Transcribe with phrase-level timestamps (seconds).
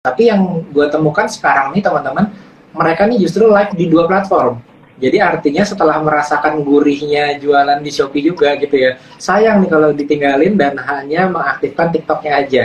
[0.00, 2.32] Tapi yang gue temukan sekarang nih teman-teman,
[2.72, 4.56] mereka nih justru live di dua platform.
[4.96, 10.56] Jadi artinya setelah merasakan gurihnya jualan di Shopee juga gitu ya, sayang nih kalau ditinggalin
[10.56, 12.62] dan hanya mengaktifkan TikToknya aja.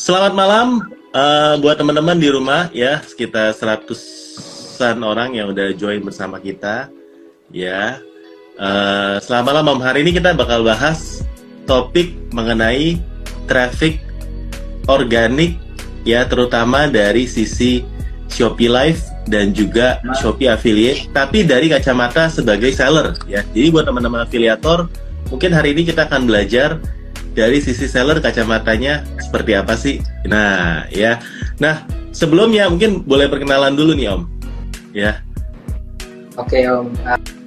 [0.00, 6.40] Selamat malam uh, buat teman-teman di rumah ya, sekitar seratusan orang yang udah join bersama
[6.40, 6.88] kita
[7.52, 8.00] ya.
[8.56, 11.20] Uh, selamat malam, hari ini kita bakal bahas
[11.68, 12.96] topik mengenai
[13.44, 14.07] traffic
[14.88, 15.60] organik
[16.02, 17.84] ya terutama dari sisi
[18.32, 23.44] Shopee Live dan juga Shopee Affiliate tapi dari kacamata sebagai seller ya.
[23.52, 24.88] Jadi buat teman-teman afiliator
[25.28, 26.80] mungkin hari ini kita akan belajar
[27.36, 30.02] dari sisi seller kacamatanya seperti apa sih.
[30.26, 31.22] Nah, ya.
[31.62, 34.22] Nah, sebelumnya mungkin boleh perkenalan dulu nih Om.
[34.96, 35.22] Ya.
[36.34, 36.90] Oke Om.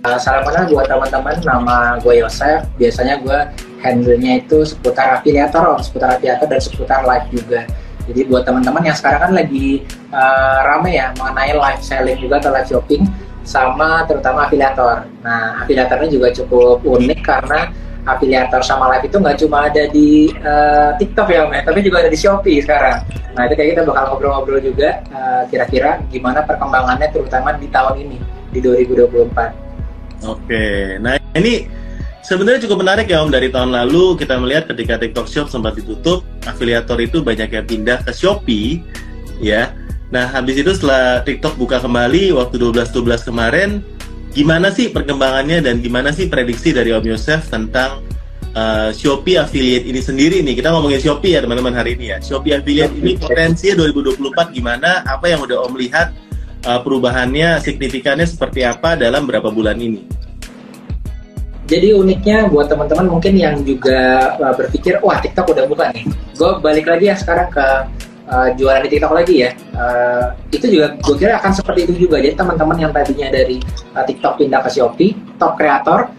[0.08, 1.36] Uh, salam kenal buat teman-teman.
[1.44, 2.64] Nama gue Yosef.
[2.80, 3.40] Biasanya gue
[3.82, 7.62] handle-nya itu seputar afiliator, seputar afiliator dan seputar live juga.
[8.06, 12.52] Jadi buat teman-teman yang sekarang kan lagi uh, rame ya mengenai live selling juga atau
[12.54, 13.04] live shopping
[13.42, 15.06] sama terutama afiliator.
[15.26, 17.74] Nah, afiliatornya juga cukup unik karena
[18.06, 21.98] afiliator sama live itu nggak cuma ada di uh, TikTok ya Om ya, tapi juga
[22.02, 23.06] ada di Shopee sekarang.
[23.38, 28.18] Nah, itu kayak kita bakal ngobrol-ngobrol juga uh, kira-kira gimana perkembangannya terutama di tahun ini
[28.52, 30.28] di 2024.
[30.28, 30.98] Oke.
[31.02, 31.66] Nah, ini
[32.22, 36.22] Sebenarnya cukup menarik ya Om dari tahun lalu kita melihat ketika TikTok Shop sempat ditutup,
[36.46, 38.78] afiliator itu banyak yang pindah ke Shopee,
[39.42, 39.74] ya.
[40.14, 43.70] Nah habis itu setelah TikTok buka kembali waktu 12-12 kemarin,
[44.38, 48.06] gimana sih perkembangannya dan gimana sih prediksi dari Om Yosef tentang
[48.54, 50.62] uh, Shopee affiliate ini sendiri nih?
[50.62, 52.22] Kita ngomongin Shopee ya teman-teman hari ini ya.
[52.22, 55.02] Shopee affiliate ini potensinya 2024 gimana?
[55.10, 56.14] Apa yang udah Om lihat
[56.70, 60.21] uh, perubahannya, signifikannya seperti apa dalam berapa bulan ini?
[61.72, 66.04] Jadi uniknya buat teman-teman mungkin yang juga uh, berpikir wah TikTok udah buka nih.
[66.36, 67.68] Gue balik lagi ya sekarang ke
[68.28, 69.56] uh, jualan di TikTok lagi ya.
[69.72, 72.20] Uh, itu juga gue kira akan seperti itu juga.
[72.20, 73.64] Jadi teman-teman yang tadinya dari
[73.96, 76.12] uh, TikTok pindah ke Shopee top kreator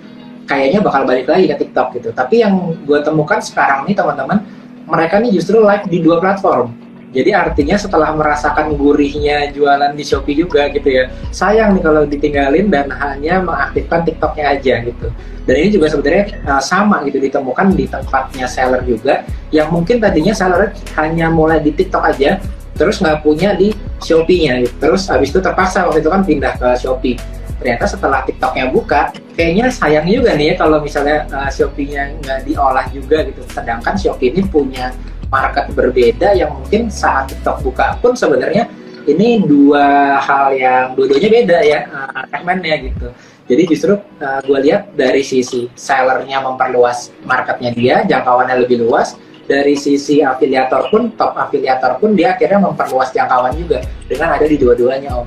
[0.48, 2.08] kayaknya bakal balik lagi ke TikTok gitu.
[2.16, 4.40] Tapi yang gue temukan sekarang nih teman-teman
[4.88, 6.72] mereka nih justru live di dua platform
[7.12, 12.72] jadi artinya setelah merasakan gurihnya jualan di Shopee juga gitu ya, sayang nih kalau ditinggalin
[12.72, 15.12] dan hanya mengaktifkan TikToknya aja gitu.
[15.44, 20.32] Dan ini juga sebenarnya uh, sama gitu ditemukan di tempatnya seller juga, yang mungkin tadinya
[20.32, 22.40] seller hanya mulai di TikTok aja,
[22.78, 24.74] terus nggak punya di Shopee-nya gitu.
[24.80, 27.20] Terus habis itu terpaksa waktu itu kan pindah ke Shopee.
[27.62, 32.86] Ternyata setelah TikToknya buka, kayaknya sayang juga nih ya kalau misalnya uh, Shopee-nya nggak diolah
[32.90, 33.42] juga gitu.
[33.50, 34.94] Sedangkan Shopee ini punya
[35.32, 38.68] market berbeda yang mungkin saat TikTok buka pun sebenarnya
[39.08, 43.08] ini dua hal yang dua-duanya beda ya uh, segmennya gitu.
[43.50, 49.18] Jadi justru uh, gue lihat dari sisi sellernya memperluas marketnya dia, jangkauannya lebih luas.
[49.42, 54.54] Dari sisi afiliator pun, top afiliator pun dia akhirnya memperluas jangkauan juga dengan ada di
[54.54, 55.26] dua-duanya om.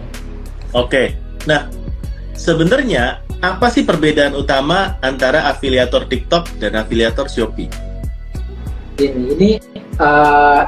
[0.71, 1.67] Oke, nah
[2.31, 7.67] sebenarnya apa sih perbedaan utama antara afiliator TikTok dan afiliator Shopee?
[8.95, 9.49] Ini, ini
[9.99, 10.67] uh,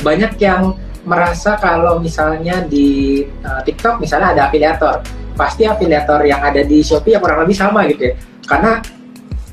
[0.00, 5.04] banyak yang merasa kalau misalnya di uh, TikTok misalnya ada afiliator,
[5.36, 8.14] pasti afiliator yang ada di Shopee ya kurang lebih sama gitu ya.
[8.44, 8.80] Karena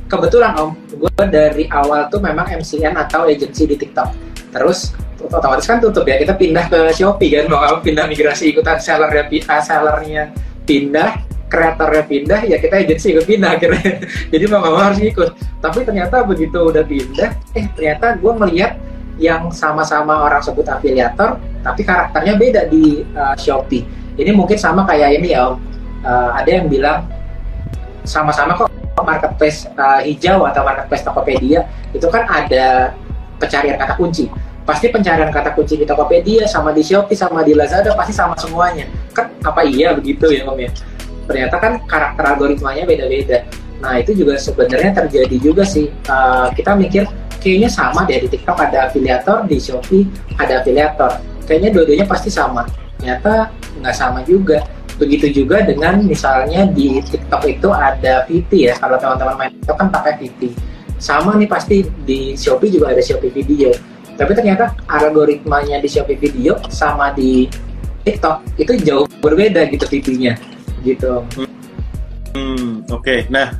[0.07, 4.11] kebetulan om, gue dari awal tuh memang MCN atau agency di TikTok.
[4.51, 4.91] Terus
[5.21, 9.61] otomatis kan tutup ya, kita pindah ke Shopee kan, mau pindah migrasi ikutan sellernya, uh,
[9.63, 10.23] sellernya
[10.63, 11.19] pindah,
[11.51, 13.99] kreatornya pindah, ya kita agency ikut pindah akhirnya.
[14.31, 15.29] Jadi mau nggak mau harus ikut.
[15.59, 18.79] Tapi ternyata begitu udah pindah, eh ternyata gue melihat
[19.19, 23.83] yang sama-sama orang sebut afiliator, tapi karakternya beda di uh, Shopee.
[24.15, 25.59] Ini mungkin sama kayak ini ya, Om.
[26.01, 27.05] Uh, ada yang bilang
[28.01, 28.71] sama-sama kok
[29.05, 32.95] marketplace uh, hijau atau marketplace Tokopedia itu kan ada
[33.37, 34.25] pencarian kata kunci.
[34.65, 38.89] Pasti pencarian kata kunci di Tokopedia sama di Shopee sama di Lazada pasti sama semuanya.
[39.13, 40.69] Kan apa iya begitu ya Om ya?
[41.25, 43.45] Ternyata kan karakter algoritmanya beda-beda.
[43.81, 45.89] Nah itu juga sebenarnya terjadi juga sih.
[46.05, 47.03] Uh, kita mikir
[47.41, 50.05] kayaknya sama deh di TikTok ada afiliator, di Shopee
[50.37, 51.17] ada afiliator.
[51.49, 52.69] Kayaknya dua-duanya pasti sama.
[53.01, 53.49] Ternyata
[53.81, 54.61] nggak sama juga.
[55.01, 58.77] Begitu juga dengan misalnya di TikTok itu ada VT ya.
[58.77, 60.53] Kalau teman-teman main TikTok kan pakai VT.
[61.01, 63.73] Sama nih pasti di Shopee juga ada Shopee Video.
[64.13, 67.49] Tapi ternyata algoritmanya di Shopee Video sama di
[68.05, 70.50] TikTok itu jauh berbeda gitu VT-nya.
[70.81, 71.13] Gitu.
[72.33, 73.01] Hmm, oke.
[73.01, 73.19] Okay.
[73.29, 73.53] Nah,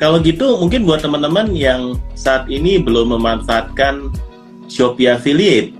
[0.00, 4.08] kalau gitu mungkin buat teman-teman yang saat ini belum memanfaatkan
[4.70, 5.74] Shopee Affiliate,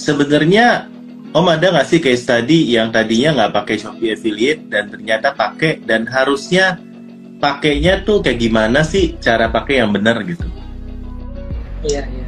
[0.00, 0.90] sebenarnya
[1.32, 5.80] Om ada nggak sih case study yang tadinya nggak pakai Shopee Affiliate dan ternyata pakai
[5.80, 6.76] dan harusnya
[7.40, 10.44] pakainya tuh kayak gimana sih cara pakai yang benar gitu?
[11.88, 12.21] Iya iya.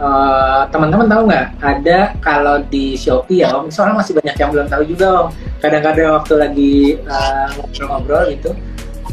[0.00, 4.66] Uh, teman-teman tahu nggak ada kalau di Shopee ya om soalnya masih banyak yang belum
[4.66, 5.28] tahu juga om
[5.60, 6.74] kadang-kadang waktu lagi
[7.04, 8.50] uh, ngobrol-ngobrol gitu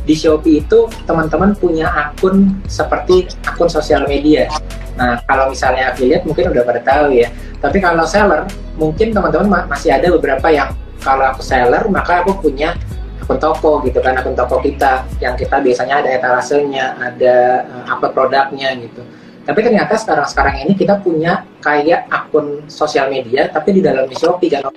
[0.07, 4.47] di Shopee itu teman-teman punya akun seperti akun sosial media.
[4.95, 7.27] Nah, kalau misalnya affiliate mungkin udah pada tahu ya.
[7.59, 8.47] Tapi kalau seller,
[8.79, 10.71] mungkin teman-teman masih ada beberapa yang
[11.03, 12.79] kalau aku seller, maka aku punya
[13.19, 17.35] akun toko gitu kan, akun toko kita yang kita biasanya ada etalasenya, ada
[17.67, 19.03] uh, apa produknya gitu.
[19.47, 24.67] Tapi ternyata sekarang-sekarang ini kita punya kayak akun sosial media, tapi di dalam Shopee kan?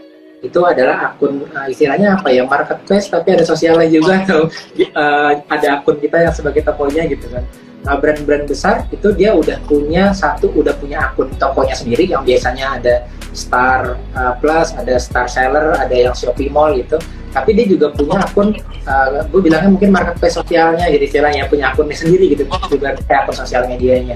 [0.41, 4.47] Itu adalah akun uh, istilahnya apa ya marketplace tapi ada sosialnya juga atau
[4.95, 7.43] uh, ada akun kita yang sebagai tokonya gitu kan.
[7.83, 12.79] Nah brand-brand besar itu dia udah punya satu udah punya akun tokonya sendiri yang biasanya
[12.79, 12.95] ada
[13.35, 16.97] Star uh, Plus ada Star Seller ada yang Shopee Mall gitu.
[17.35, 18.55] Tapi dia juga punya akun
[18.87, 23.37] uh, gue bilangnya mungkin marketplace sosialnya jadi istilahnya punya akunnya sendiri gitu juga kayak akun
[23.37, 24.15] sosial medianya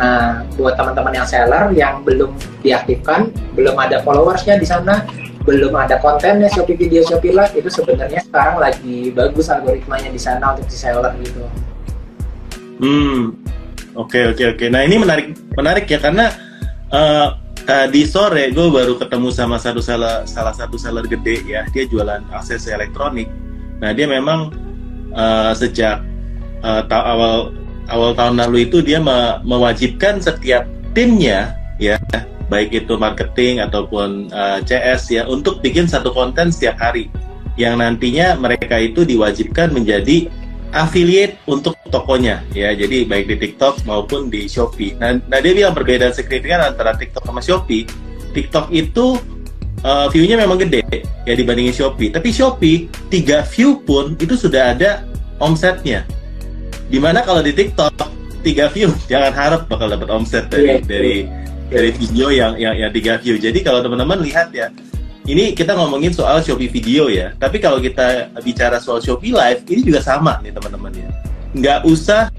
[0.00, 2.32] Nah, buat teman-teman yang seller yang belum
[2.64, 5.04] diaktifkan, belum ada followersnya di sana,
[5.44, 10.56] belum ada kontennya Shopee Video Shopee Live itu sebenarnya sekarang lagi bagus algoritmanya di sana
[10.56, 11.44] untuk di seller gitu.
[12.80, 13.36] Hmm,
[13.92, 14.56] oke okay, oke okay, oke.
[14.56, 14.68] Okay.
[14.72, 16.32] Nah ini menarik menarik ya karena
[16.88, 17.36] uh,
[17.68, 22.24] tadi sore gue baru ketemu sama satu salah salah satu seller gede ya dia jualan
[22.32, 23.28] akses elektronik.
[23.84, 24.48] Nah dia memang
[25.12, 26.00] uh, sejak
[26.64, 27.52] uh, awal
[27.90, 30.64] awal tahun lalu itu dia me mewajibkan setiap
[30.94, 31.98] timnya ya
[32.50, 37.06] baik itu marketing ataupun uh, eh, CS ya untuk bikin satu konten setiap hari
[37.54, 40.26] yang nantinya mereka itu diwajibkan menjadi
[40.70, 44.94] affiliate untuk tokonya ya jadi baik di TikTok maupun di Shopee.
[44.98, 47.86] Nah, nah dia bilang perbedaan signifikan antara TikTok sama Shopee.
[48.30, 49.18] TikTok itu
[49.82, 50.86] uh, view-nya memang gede
[51.26, 55.02] ya dibandingin Shopee, tapi Shopee tiga view pun itu sudah ada
[55.42, 56.06] omsetnya.
[56.90, 57.94] Di mana kalau di TikTok
[58.42, 60.82] tiga view jangan harap bakal dapat omset dari yeah.
[60.82, 61.14] dari
[61.70, 63.38] dari video yang yang yang tiga view.
[63.38, 64.74] Jadi kalau teman-teman lihat ya,
[65.22, 67.30] ini kita ngomongin soal Shopee video ya.
[67.38, 71.08] Tapi kalau kita bicara soal Shopee Live, ini juga sama nih teman-teman ya.
[71.54, 72.34] Nggak usah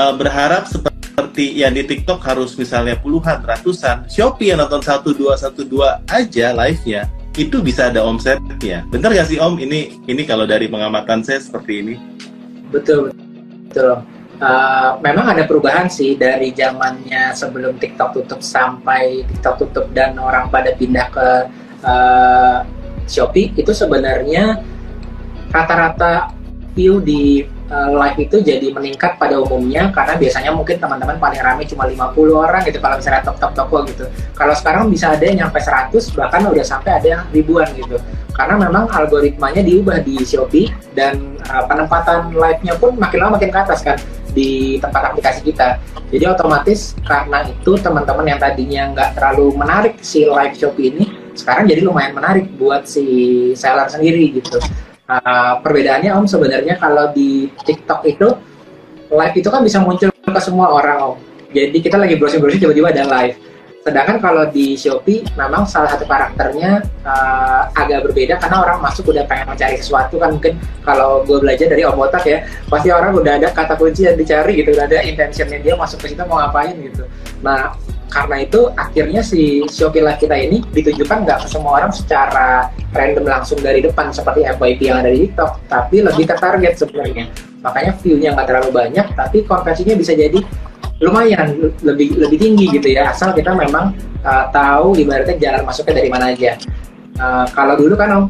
[0.00, 4.08] uh, berharap seperti yang di TikTok harus misalnya puluhan, ratusan.
[4.08, 7.04] Shopee yang nonton satu dua satu dua aja live-nya
[7.36, 8.84] itu bisa ada omsetnya.
[8.92, 9.56] Bener gak sih Om?
[9.56, 11.94] Ini ini kalau dari pengamatan saya seperti ini.
[12.68, 13.12] Betul,
[13.72, 14.04] betul
[14.42, 20.52] uh, memang ada perubahan sih dari zamannya sebelum TikTok tutup sampai TikTok tutup dan orang
[20.52, 21.28] pada pindah ke
[21.80, 22.58] uh,
[23.08, 23.54] Shopee.
[23.56, 24.60] Itu sebenarnya
[25.48, 26.34] rata-rata
[26.72, 31.64] view di uh, live itu jadi meningkat pada umumnya karena biasanya mungkin teman-teman paling ramai
[31.68, 34.04] cuma 50 orang gitu kalau misalnya top-top toko gitu.
[34.36, 37.96] Kalau sekarang bisa ada yang nyampe 100 bahkan udah sampai ada yang ribuan gitu.
[38.32, 43.58] Karena memang algoritmanya diubah di Shopee dan uh, penempatan live-nya pun makin lama makin ke
[43.60, 44.00] atas kan
[44.32, 45.76] di tempat aplikasi kita.
[46.12, 51.04] Jadi otomatis karena itu teman-teman yang tadinya nggak terlalu menarik si live Shopee ini,
[51.36, 53.04] sekarang jadi lumayan menarik buat si
[53.56, 54.60] seller sendiri gitu.
[55.02, 58.28] Uh, perbedaannya Om sebenarnya kalau di TikTok itu
[59.12, 61.16] live itu kan bisa muncul ke semua orang Om.
[61.52, 63.36] Jadi kita lagi browsing-browsing tiba-tiba ada live
[63.82, 69.26] Sedangkan kalau di Shopee memang salah satu karakternya uh, agak berbeda karena orang masuk udah
[69.26, 70.54] pengen mencari sesuatu kan mungkin
[70.86, 74.62] kalau gue belajar dari Om Botak ya pasti orang udah ada kata kunci yang dicari
[74.62, 77.02] gitu udah ada intentionnya dia masuk ke situ mau ngapain gitu.
[77.42, 77.74] Nah
[78.12, 83.24] karena itu akhirnya si Shopee Live kita ini ditujukan nggak ke semua orang secara random
[83.24, 87.24] langsung dari depan seperti FYP yang ada di TikTok tapi lebih ke target sebenarnya
[87.64, 90.44] makanya view-nya nggak terlalu banyak tapi konversinya bisa jadi
[91.02, 93.92] lumayan lebih lebih tinggi gitu ya asal kita memang
[94.22, 96.54] uh, tahu ibaratnya jalan masuknya dari mana aja.
[97.18, 98.24] Uh, kalau dulu kan om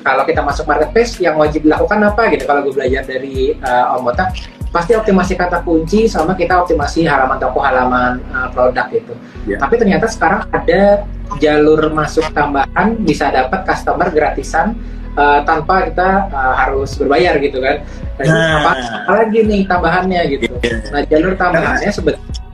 [0.00, 2.48] kalau kita masuk marketplace yang wajib dilakukan apa gitu?
[2.48, 4.32] Kalau gue belajar dari uh, om Botak
[4.74, 9.14] pasti optimasi kata kunci sama kita optimasi halaman toko halaman uh, produk gitu.
[9.46, 9.62] Yeah.
[9.62, 11.06] tapi ternyata sekarang ada
[11.38, 14.76] jalur masuk tambahan bisa dapat customer gratisan
[15.18, 17.82] uh, tanpa kita uh, harus berbayar gitu kan.
[18.16, 18.70] Nah, apa,
[19.04, 20.44] apa lagi nih tambahannya gitu.
[20.62, 20.80] Yeah.
[20.92, 22.44] Nah jalur tambahannya sebetulnya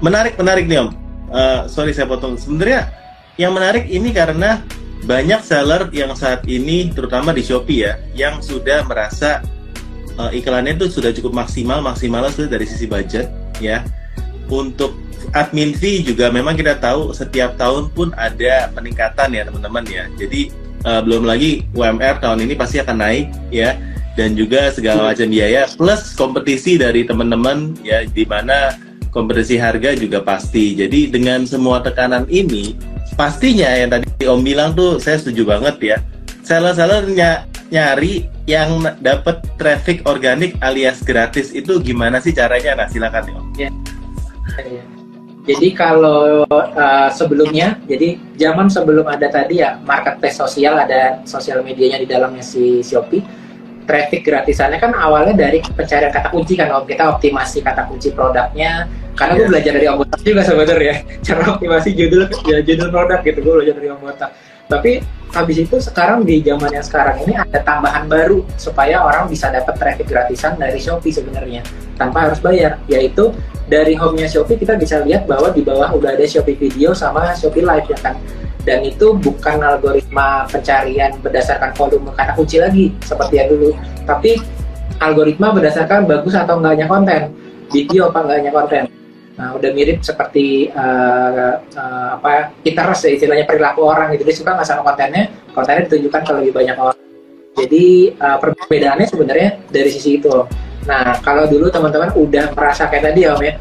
[0.00, 0.88] menarik menarik nih om.
[1.30, 2.34] Uh, sorry saya potong.
[2.34, 2.90] Sebenarnya
[3.38, 4.60] yang menarik ini karena
[5.04, 9.40] banyak seller yang saat ini terutama di Shopee ya yang sudah merasa
[10.20, 13.32] uh, iklannya itu sudah cukup maksimal maksimal sudah dari sisi budget
[13.64, 13.80] ya
[14.52, 14.92] untuk
[15.32, 20.52] admin fee juga memang kita tahu setiap tahun pun ada peningkatan ya teman-teman ya jadi
[20.84, 23.76] uh, belum lagi UMR tahun ini pasti akan naik ya
[24.18, 28.74] dan juga segala macam biaya plus kompetisi dari teman-teman ya di mana
[29.10, 30.78] kompetisi harga juga pasti.
[30.78, 32.74] Jadi dengan semua tekanan ini
[33.18, 35.96] pastinya yang tadi Om bilang tuh saya setuju banget ya.
[36.46, 37.06] Seller-seller
[37.70, 42.84] nyari yang dapat traffic organik alias gratis itu gimana sih caranya?
[42.84, 43.46] Nah silakan Om.
[43.58, 43.70] Ya.
[45.40, 51.96] Jadi kalau uh, sebelumnya, jadi zaman sebelum ada tadi ya marketplace sosial ada sosial medianya
[51.96, 53.24] di dalamnya si Shopee.
[53.88, 58.86] Traffic gratisannya kan awalnya dari pencarian kata kunci kan om kita optimasi kata kunci produknya.
[59.18, 59.40] Karena yeah.
[59.42, 60.94] gue belajar dari Om Botak juga sebenarnya
[61.26, 64.30] cara optimasi judul ya, judul produk gitu gue belajar dari Om Botak.
[64.70, 65.02] Tapi
[65.34, 69.74] habis itu sekarang di zaman yang sekarang ini ada tambahan baru supaya orang bisa dapat
[69.78, 71.62] traffic gratisan dari Shopee sebenarnya
[71.98, 73.30] tanpa harus bayar yaitu
[73.70, 77.62] dari home-nya Shopee kita bisa lihat bahwa di bawah udah ada Shopee Video sama Shopee
[77.62, 78.14] Live ya kan.
[78.60, 83.72] Dan itu bukan algoritma pencarian berdasarkan volume kata kunci lagi seperti yang dulu,
[84.04, 84.36] tapi
[85.00, 87.32] algoritma berdasarkan bagus atau enggaknya konten,
[87.72, 88.99] video apa enggaknya konten.
[89.40, 94.28] Nah, udah mirip seperti uh, uh, apa interest ya istilahnya perilaku orang gitu.
[94.28, 96.98] Dia suka nggak sama kontennya, kontennya ditunjukkan ke lebih banyak orang.
[97.56, 100.44] Jadi uh, perbedaannya sebenarnya dari sisi itu.
[100.84, 103.52] Nah, kalau dulu teman-teman udah merasa kayak tadi ya Om ya,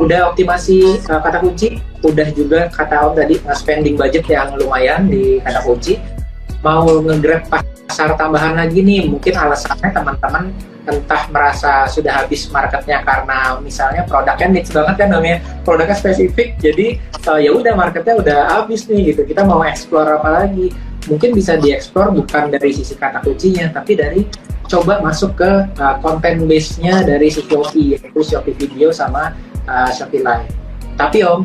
[0.00, 5.12] udah optimasi uh, kata kunci, udah juga kata Om tadi uh, spending budget yang lumayan
[5.12, 6.00] di kata kunci,
[6.64, 10.48] mau ngegrab pasar tambahan lagi nih, mungkin alasannya teman-teman
[10.88, 16.96] entah merasa sudah habis marketnya karena misalnya produknya niche banget kan namanya produknya spesifik jadi
[17.28, 20.72] uh, ya udah marketnya udah habis nih gitu kita mau explore apa lagi
[21.08, 24.22] mungkin bisa dieksplor bukan dari sisi kata kuncinya tapi dari
[24.68, 29.32] coba masuk ke uh, konten base-nya dari si Shopee yaitu Shopee Video sama
[29.64, 30.52] uh, Shopee Live.
[31.00, 31.40] Tapi Om,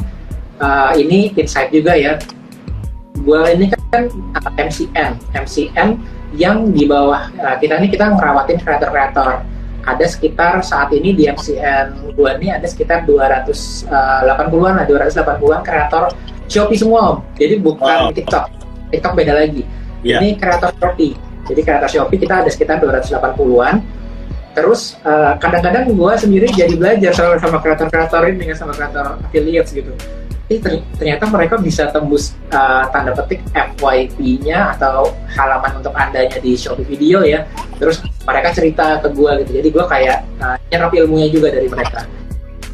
[0.60, 2.20] uh, ini insight juga ya.
[3.24, 5.90] Gua ini kan uh, MCN, MCN
[6.34, 9.46] yang di bawah uh, kita ini kita ngerawatin kreator-kreator.
[9.84, 16.08] Ada sekitar saat ini di MCN gua ini ada sekitar 280-an lah, 280-an kreator
[16.48, 17.18] Shopee semua Om.
[17.36, 18.16] Jadi bukan wow.
[18.16, 18.48] TikTok.
[18.96, 19.68] TikTok beda lagi.
[20.00, 20.24] Yeah.
[20.24, 23.84] Ini kreator Shopee jadi kreator Shopee kita ada sekitar 280-an.
[24.54, 29.92] Terus uh, kadang-kadang gue sendiri jadi belajar sama, sama kreator-kreator ini sama kreator affiliates gitu.
[30.44, 30.60] Tapi
[31.00, 37.24] ternyata mereka bisa tembus uh, tanda petik FYP-nya atau halaman untuk andanya di Shopee Video
[37.24, 37.48] ya.
[37.80, 39.52] Terus mereka cerita ke gue gitu.
[39.64, 42.04] Jadi gue kayak uh, nyerap ilmunya juga dari mereka.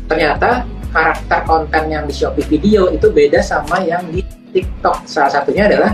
[0.09, 5.05] Ternyata karakter konten yang di Shopee Video itu beda sama yang di TikTok.
[5.05, 5.93] Salah satunya adalah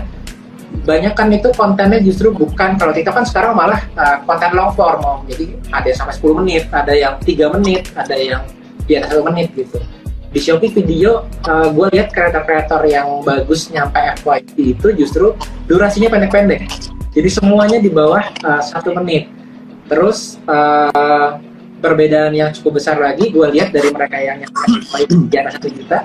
[0.86, 5.02] banyak kan itu kontennya justru bukan kalau TikTok kan sekarang malah uh, konten long form
[5.26, 8.42] jadi ada yang sampai 10 menit ada yang tiga menit ada yang
[8.86, 9.82] di atas satu menit gitu
[10.36, 15.32] di Shopee video uh, gue lihat kreator-kreator yang bagus nyampe FYP itu justru
[15.64, 16.68] durasinya pendek-pendek.
[17.16, 19.32] Jadi semuanya di bawah uh, satu menit.
[19.88, 21.40] Terus uh,
[21.80, 24.60] perbedaan yang cukup besar lagi gue lihat dari mereka yang nyampe
[24.92, 25.98] FYP di atas satu juta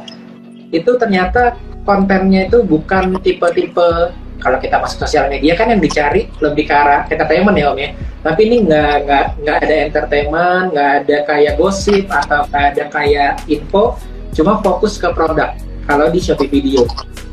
[0.71, 6.71] itu ternyata kontennya itu bukan tipe-tipe kalau kita masuk sosial media kan yang dicari lebih
[6.71, 7.91] ke arah entertainment ya om ya.
[8.23, 13.99] Tapi ini nggak nggak ada entertainment nggak ada kayak gosip atau nggak ada kayak info
[14.35, 15.53] cuma fokus ke produk
[15.85, 16.87] kalau di Shopee Video.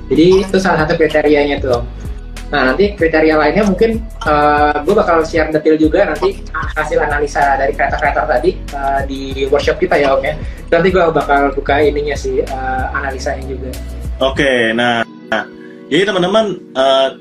[0.09, 1.85] Jadi itu salah satu kriterianya tuh.
[2.49, 7.61] Nah nanti kriteria lainnya mungkin uh, eh, gue bakal share detail juga nanti hasil analisa
[7.61, 10.33] dari kreator-kreator tadi uh, di workshop kita ya om ya.
[10.73, 13.69] Nanti gue bakal buka ininya sih uh, analisanya juga.
[14.19, 15.05] Oke okay, nah
[15.93, 17.21] jadi teman-teman uh,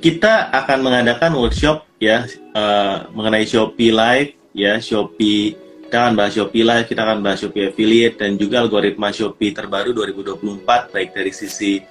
[0.00, 5.56] kita akan mengadakan workshop ya uh, mengenai Shopee Live ya Shopee
[5.94, 9.94] kita akan bahas Shopee Live, kita akan bahas Shopee Affiliate dan juga algoritma Shopee terbaru
[9.94, 11.86] 2024 baik dari sisi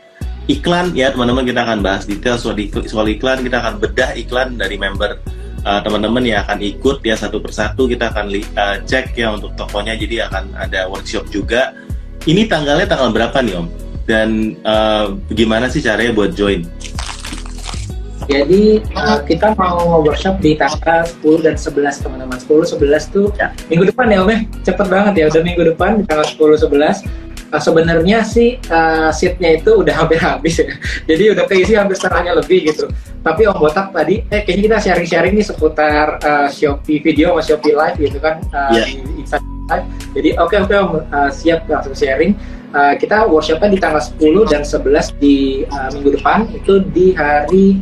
[0.51, 4.75] iklan ya teman-teman kita akan bahas detail soal, soal iklan kita akan bedah iklan dari
[4.75, 5.23] member
[5.63, 8.27] uh, teman-teman yang akan ikut ya satu persatu kita akan
[8.59, 11.71] uh, cek ya untuk tokonya jadi akan ada workshop juga
[12.27, 13.71] ini tanggalnya tanggal berapa nih om?
[14.03, 16.67] dan uh, gimana sih caranya buat join?
[18.27, 22.37] Jadi uh, kita mau workshop di tanggal 10 dan 11 teman-teman.
[22.39, 23.51] 10 11 tuh ya.
[23.67, 24.39] minggu depan ya Om ya.
[24.63, 27.03] Cepet banget ya udah minggu depan di tanggal 10 11.
[27.53, 30.73] Uh, sebenarnya sih uh, seatnya itu udah hampir habis ya.
[31.09, 32.89] Jadi udah keisi hampir setengahnya lebih gitu.
[33.23, 37.75] Tapi Om Botak tadi eh kayaknya kita sharing-sharing nih seputar uh, Shopee video sama Shopee
[37.75, 38.87] live gitu kan uh, yeah.
[38.89, 39.83] di Instagram.
[40.13, 42.33] Jadi oke okay, oke okay, Om uh, siap langsung sharing
[42.73, 46.49] uh, kita workshopnya di tanggal 10 dan 11 di uh, minggu depan.
[46.51, 47.79] Itu di hari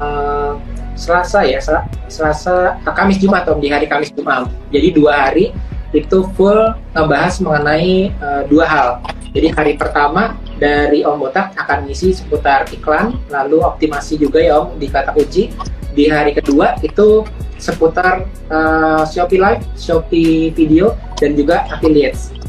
[0.00, 0.56] uh,
[0.92, 4.48] Selasa ya Sel Selasa uh, Kamis Jumat atau di hari Kamis Jumat.
[4.72, 5.52] Jadi dua hari
[5.92, 8.88] itu full ngebahas mengenai uh, dua hal.
[9.32, 14.76] Jadi hari pertama dari Om Botak akan ngisi seputar iklan lalu optimasi juga ya Om
[14.76, 15.52] di kata kunci.
[15.92, 17.24] Di hari kedua itu
[17.60, 22.41] seputar uh, Shopee Live, Shopee Video dan juga affiliates.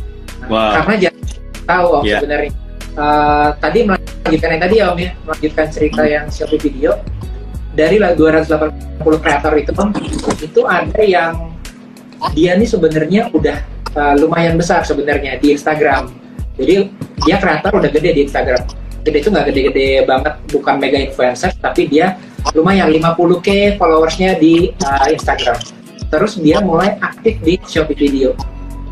[0.47, 0.83] Wow.
[0.83, 1.11] Karena
[1.63, 2.19] tahu Om yeah.
[2.19, 2.51] sebenarnya.
[2.93, 6.91] Uh, tadi melanjutkan yang tadi ya Om ya, melanjutkan cerita yang Shopee Video
[7.73, 9.89] dari 280 kreator itu Om,
[10.39, 11.33] itu ada yang
[12.37, 13.57] dia nih sebenarnya udah
[13.97, 16.13] uh, lumayan besar sebenarnya di Instagram.
[16.55, 16.93] Jadi
[17.25, 18.61] dia kreator udah gede di Instagram.
[19.03, 22.15] Gede itu nggak gede-gede banget, bukan mega influencer, tapi dia
[22.55, 25.59] lumayan 50k followersnya di uh, Instagram.
[26.13, 28.37] Terus dia mulai aktif di Shopee Video.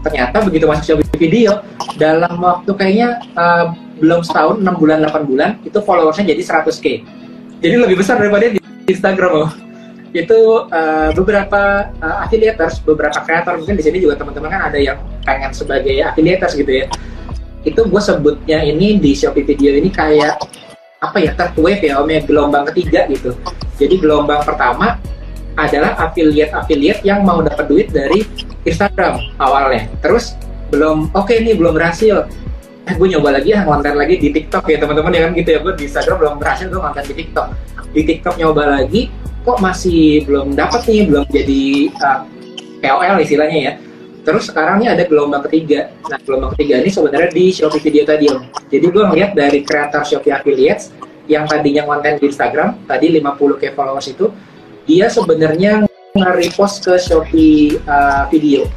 [0.01, 1.61] Ternyata begitu masuk Shopee Video,
[2.01, 3.69] dalam waktu kayaknya uh,
[4.01, 6.85] belum setahun, 6 bulan, 8 bulan, itu followersnya jadi 100k.
[7.61, 8.57] Jadi lebih besar daripada di
[8.89, 9.51] Instagram loh
[10.21, 14.97] itu uh, beberapa uh, affiliators, beberapa kreator mungkin di sini juga teman-teman kan ada yang
[15.23, 16.85] pengen sebagai affiliators gitu ya.
[17.61, 20.41] Itu gue sebutnya ini di Shopee Video ini kayak
[21.01, 23.37] apa ya third wave ya om ya gelombang ketiga gitu.
[23.77, 24.97] Jadi gelombang pertama
[25.55, 28.23] adalah affiliate-affiliate yang mau dapat duit dari
[28.65, 29.89] Instagram awalnya.
[30.01, 30.37] Terus
[30.71, 32.27] belum oke okay nih belum berhasil.
[32.89, 35.59] Eh, gue nyoba lagi ya konten lagi di TikTok ya teman-teman ya kan gitu ya
[35.61, 37.47] gue di Instagram belum berhasil gue konten di TikTok.
[37.91, 39.01] Di TikTok nyoba lagi
[39.41, 41.61] kok masih belum dapat nih, belum jadi
[41.97, 42.19] uh,
[42.81, 43.73] KOL istilahnya ya.
[44.21, 45.89] Terus sekarang nih ada gelombang ketiga.
[46.05, 48.45] Nah, gelombang ketiga ini sebenarnya di Shopee Video tadi om.
[48.69, 50.93] Jadi gue ngeliat dari kreator Shopee Affiliates
[51.25, 54.29] yang tadinya konten di Instagram, tadi 50k followers itu,
[54.85, 58.67] dia sebenarnya nge-repost ke Shopee uh, Video.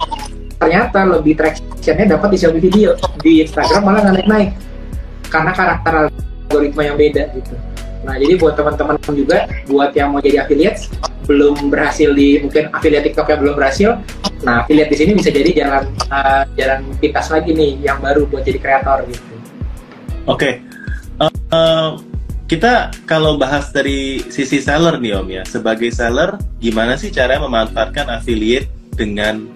[0.58, 2.94] Ternyata lebih traction-nya dapat di Shopee Video.
[3.18, 4.50] Di Instagram malah nggak naik-naik.
[5.26, 5.92] Karena karakter
[6.46, 7.54] algoritma yang beda gitu.
[8.04, 10.92] Nah, jadi buat teman-teman juga, buat yang mau jadi affiliate,
[11.24, 13.90] belum berhasil di mungkin affiliate TikTok yang belum berhasil,
[14.44, 18.44] nah affiliate di sini bisa jadi jalan uh, jalan pintas lagi nih yang baru buat
[18.44, 19.24] jadi kreator gitu.
[20.28, 20.52] Oke, okay.
[21.24, 21.88] uh, uh,
[22.44, 28.08] kita kalau bahas dari sisi seller nih Om ya, sebagai seller gimana sih cara memanfaatkan
[28.12, 29.48] affiliate dengan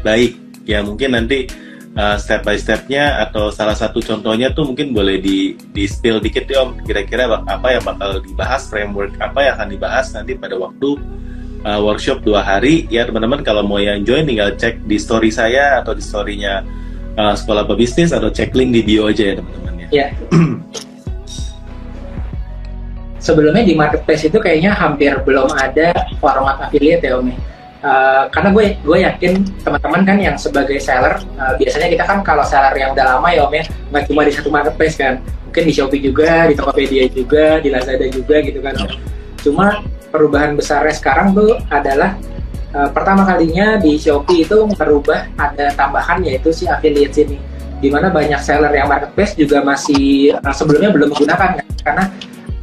[0.00, 0.36] baik?
[0.64, 1.46] Ya mungkin nanti
[1.96, 6.46] uh, step by stepnya atau salah satu contohnya tuh mungkin boleh di di spill dikit
[6.46, 11.00] ya om kira-kira apa yang bakal dibahas framework apa yang akan dibahas nanti pada waktu
[11.64, 15.80] uh, workshop dua hari ya teman-teman kalau mau yang join tinggal cek di story saya
[15.80, 16.62] atau di storynya
[17.16, 19.88] uh, sekolah pebisnis atau cek link di bio aja ya teman-teman ya.
[19.90, 20.10] Yeah.
[23.26, 25.90] Sebelumnya di marketplace itu kayaknya hampir belum ada
[26.22, 27.34] format affiliate ya Om.
[27.86, 32.42] Uh, karena gue gue yakin teman-teman kan yang sebagai seller uh, biasanya kita kan kalau
[32.42, 35.72] seller yang udah lama ya om ya nggak cuma di satu marketplace kan mungkin di
[35.76, 38.74] Shopee juga di Tokopedia juga di Lazada juga gitu kan
[39.44, 42.16] cuma perubahan besarnya sekarang tuh adalah
[42.74, 47.38] uh, pertama kalinya di Shopee itu merubah ada tambahan yaitu si affiliate ini
[47.78, 51.66] di mana banyak seller yang marketplace juga masih sebelumnya belum menggunakan kan?
[51.84, 52.04] karena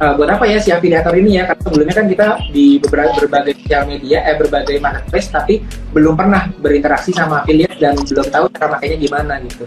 [0.04, 1.48] uh, buat apa ya si afiliator ini ya?
[1.48, 5.64] Karena sebelumnya kan kita di beberapa berbagai sosial media, eh berbagai marketplace, tapi
[5.96, 9.64] belum pernah berinteraksi sama affiliate dan belum tahu cara makainya gimana gitu.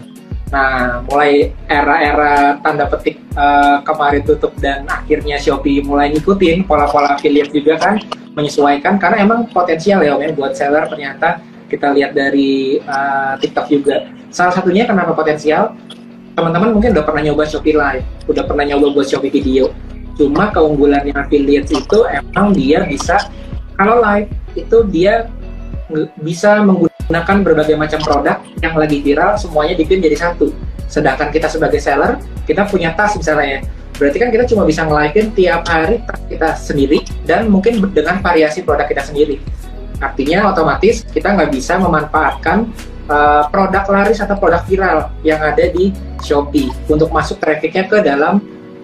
[0.48, 7.52] Nah, mulai era-era tanda petik uh, kemarin tutup dan akhirnya Shopee mulai ngikutin pola-pola affiliate
[7.52, 8.00] juga kan,
[8.32, 13.66] menyesuaikan karena emang potensial ya Om ya buat seller ternyata kita lihat dari uh, TikTok
[13.68, 14.08] juga.
[14.32, 15.76] Salah satunya kenapa potensial,
[16.32, 19.68] teman-teman mungkin udah pernah nyoba Shopee Live, udah pernah nyoba buat Shopee Video.
[20.18, 23.30] Cuma keunggulannya affiliate itu emang dia bisa
[23.78, 24.26] kalau live
[24.58, 25.30] itu dia
[26.20, 30.50] bisa menggunakan berbagai macam produk yang lagi viral semuanya dipin jadi satu.
[30.90, 33.60] Sedangkan kita sebagai seller, kita punya tas misalnya ya.
[33.98, 38.66] Berarti kan kita cuma bisa nge tiap hari tas kita sendiri dan mungkin dengan variasi
[38.66, 39.38] produk kita sendiri.
[39.98, 42.70] Artinya otomatis kita nggak bisa memanfaatkan
[43.10, 45.90] uh, produk laris atau produk viral yang ada di
[46.22, 48.42] Shopee untuk masuk trafficnya ke dalam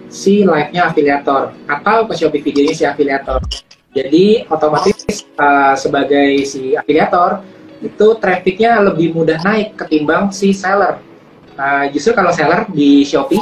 [0.09, 3.41] si live-nya afiliator atau ke Shopee videonya si afiliator.
[3.95, 7.43] Jadi otomatis uh, sebagai si afiliator
[7.79, 10.99] itu trafficnya lebih mudah naik ketimbang si seller.
[11.55, 13.39] Uh, justru kalau seller di Shopee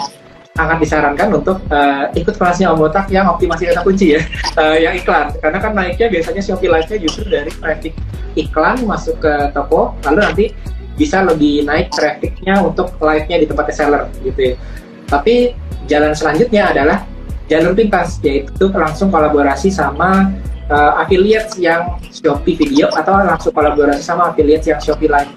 [0.54, 4.22] sangat disarankan untuk uh, ikut kelasnya Om Botak yang optimasi kata kunci ya,
[4.54, 5.34] uh, yang iklan.
[5.42, 7.98] Karena kan naiknya biasanya Shopee Live-nya justru dari traffic
[8.38, 10.46] iklan masuk ke toko, lalu nanti
[10.94, 14.56] bisa lebih naik trafficnya untuk live-nya di tempatnya seller gitu ya.
[15.10, 15.58] Tapi
[15.90, 16.98] jalan selanjutnya adalah
[17.52, 20.32] jalur pintas yaitu langsung kolaborasi sama
[20.72, 25.32] uh, affiliates yang Shopee Video atau langsung kolaborasi sama affiliates yang Shopee Live.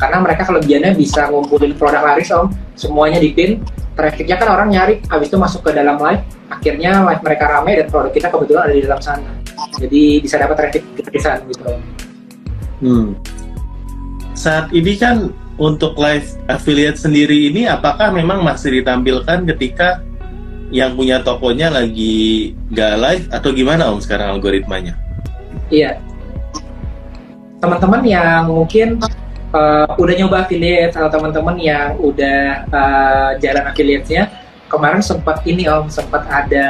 [0.00, 2.48] Karena mereka kelebihannya bisa ngumpulin produk laris om.
[2.72, 3.60] Semuanya di pin.
[3.92, 6.24] Trafficnya kan orang nyari habis itu masuk ke dalam live.
[6.48, 9.28] Akhirnya live mereka ramai dan produk kita kebetulan ada di dalam sana.
[9.76, 11.68] Jadi bisa dapat traffic gratisan gitu
[12.80, 13.16] hmm.
[14.32, 20.00] saat ini kan untuk live affiliate sendiri ini apakah memang masih ditampilkan ketika
[20.72, 24.96] yang punya tokonya lagi nggak live atau gimana om sekarang algoritmanya?
[25.68, 26.00] Iya,
[27.60, 28.96] teman-teman yang mungkin
[29.52, 34.32] uh, udah nyoba affiliate atau teman-teman yang udah uh, jalan affiliate-nya
[34.72, 36.68] kemarin sempat ini om sempat ada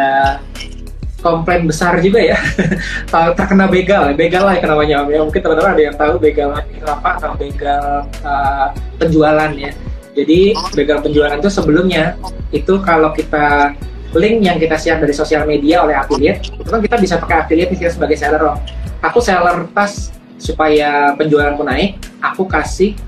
[1.20, 2.38] komplain besar juga ya
[3.38, 6.50] terkena begal begal lah namanya ya mungkin teman-teman ada yang tahu begal
[6.85, 7.85] apa atau begal
[8.24, 9.72] uh, penjualan ya
[10.11, 12.18] Jadi background penjualan itu sebelumnya
[12.50, 13.78] itu kalau kita
[14.18, 17.70] link yang kita share dari sosial media oleh affiliate, itu kan kita bisa pakai affiliate
[17.70, 18.59] misalnya sebagai seller om.
[19.06, 22.98] Aku seller tas supaya penjualanku naik, aku kasih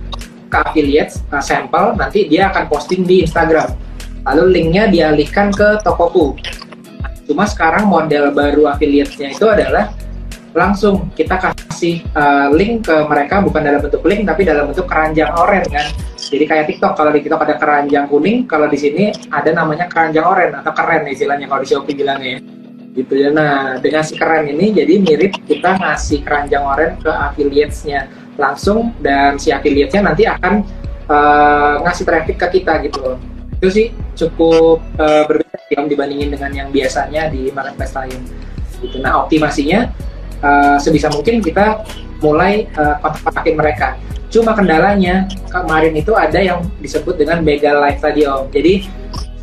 [0.47, 3.75] ke affiliate uh, sampel, nanti dia akan posting di Instagram.
[4.23, 6.39] Lalu linknya dialihkan ke tokoku.
[7.33, 9.89] Cuma sekarang model baru affiliate-nya itu adalah
[10.53, 15.33] langsung kita kasih uh, link ke mereka bukan dalam bentuk link tapi dalam bentuk keranjang
[15.33, 15.89] oranye kan?
[16.21, 20.29] Jadi kayak TikTok kalau di TikTok ada keranjang kuning kalau di sini ada namanya keranjang
[20.29, 22.41] oranye atau keren istilahnya kalau di Shopee bilangnya ya.
[23.01, 23.29] Gitu ya.
[23.33, 29.41] Nah dengan si keren ini jadi mirip kita ngasih keranjang oranye ke affiliatesnya langsung dan
[29.41, 30.69] si affiliatesnya nanti akan
[31.09, 33.17] uh, ngasih traffic ke kita gitu
[33.63, 33.87] itu sih
[34.19, 38.19] cukup uh, berbeda dibandingin dengan yang biasanya di marketplace lain
[38.83, 39.87] gitu nah optimasinya
[40.43, 41.87] uh, sebisa mungkin kita
[42.23, 43.89] mulai uh, kontak-kontakin mereka.
[44.33, 48.49] Cuma kendalanya kemarin itu ada yang disebut dengan begal live tadi om.
[48.49, 48.89] Jadi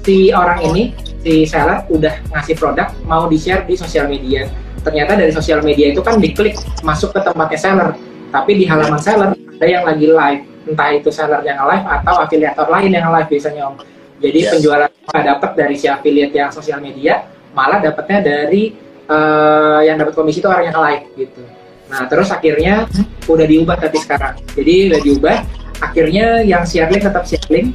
[0.01, 4.49] si orang ini si seller udah ngasih produk mau di share di sosial media.
[4.81, 7.89] Ternyata dari sosial media itu kan diklik masuk ke tempatnya seller,
[8.31, 12.67] tapi di halaman seller ada yang lagi live, entah itu seller yang live atau afiliator
[12.71, 13.75] lain yang live biasanya om.
[14.19, 14.51] Jadi yes.
[14.51, 18.75] penjualan nggak dapat dari si affiliate yang sosial media, malah dapatnya dari
[19.07, 21.41] uh, yang dapat komisi itu orang yang live gitu.
[21.89, 22.85] Nah terus akhirnya
[23.25, 24.35] udah diubah tapi sekarang.
[24.53, 25.37] Jadi udah diubah.
[25.79, 27.71] Akhirnya yang share link tetap share link,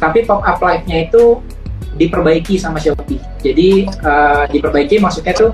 [0.00, 1.44] tapi pop up live-nya itu
[2.00, 3.20] diperbaiki sama Shopee.
[3.44, 5.52] Jadi uh, diperbaiki maksudnya tuh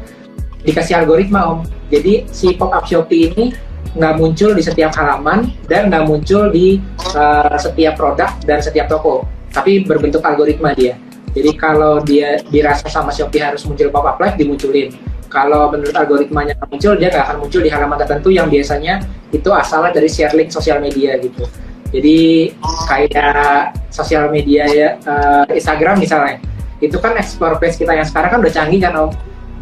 [0.63, 1.61] dikasih algoritma om.
[1.91, 3.51] Jadi si pop up Shopee ini
[3.91, 6.79] nggak muncul di setiap halaman dan nggak muncul di
[7.19, 10.97] uh, setiap produk dan setiap toko, tapi berbentuk algoritma dia.
[11.31, 14.91] Jadi kalau dia dirasa sama Shopee harus muncul pop up live dimunculin.
[15.31, 18.99] Kalau menurut algoritmanya muncul dia nggak akan muncul di halaman tertentu yang biasanya
[19.31, 21.47] itu asalnya dari share link sosial media gitu.
[21.91, 22.51] Jadi
[22.91, 26.43] kayak sosial media ya uh, Instagram misalnya
[26.83, 29.11] itu kan explore page kita yang sekarang kan udah canggih kan om?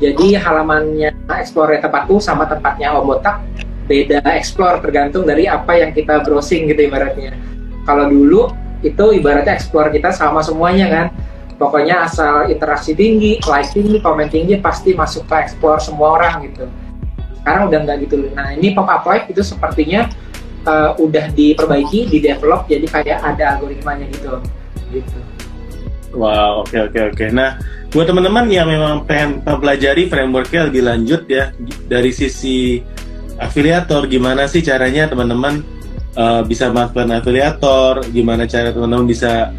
[0.00, 3.44] Jadi halamannya explore tempatku sama tempatnya om botak
[3.88, 7.36] beda explore tergantung dari apa yang kita browsing gitu ibaratnya.
[7.84, 11.06] Kalau dulu itu ibaratnya explore kita sama semuanya kan
[11.58, 16.70] pokoknya asal interaksi tinggi, like tinggi, komen tinggi pasti masuk ke explore semua orang gitu.
[17.42, 18.30] Sekarang udah nggak gitu.
[18.32, 20.06] Nah ini pop up live itu sepertinya
[20.64, 24.38] uh, udah diperbaiki, di develop jadi kayak ada algoritmanya gitu,
[24.94, 25.18] gitu.
[26.14, 27.14] Wow, oke okay, oke okay, oke.
[27.18, 27.28] Okay.
[27.34, 27.60] Nah,
[27.92, 31.52] buat teman-teman yang memang pengen mempelajari frameworknya lebih lanjut ya
[31.84, 32.80] dari sisi
[33.36, 35.60] afiliator, gimana sih caranya teman-teman
[36.16, 39.52] uh, bisa melakukan afiliator, gimana cara teman-teman bisa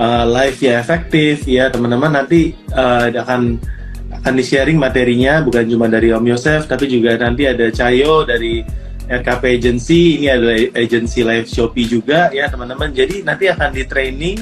[0.00, 2.14] uh, live ya efektif ya teman-teman.
[2.14, 3.60] Nanti uh, akan
[4.20, 8.64] akan di sharing materinya bukan cuma dari Om Yosef tapi juga nanti ada Cayo dari
[9.10, 10.22] RKP Agency.
[10.22, 12.94] Ini adalah agency live Shopee juga ya teman-teman.
[12.94, 14.36] Jadi nanti akan di training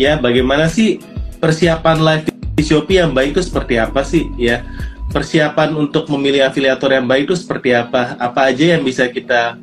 [0.00, 1.00] ya bagaimana sih
[1.36, 2.24] persiapan live
[2.56, 4.64] di Shopee yang baik itu seperti apa sih ya?
[5.06, 8.18] Persiapan untuk memilih afiliator yang baik itu seperti apa?
[8.20, 9.56] Apa aja yang bisa kita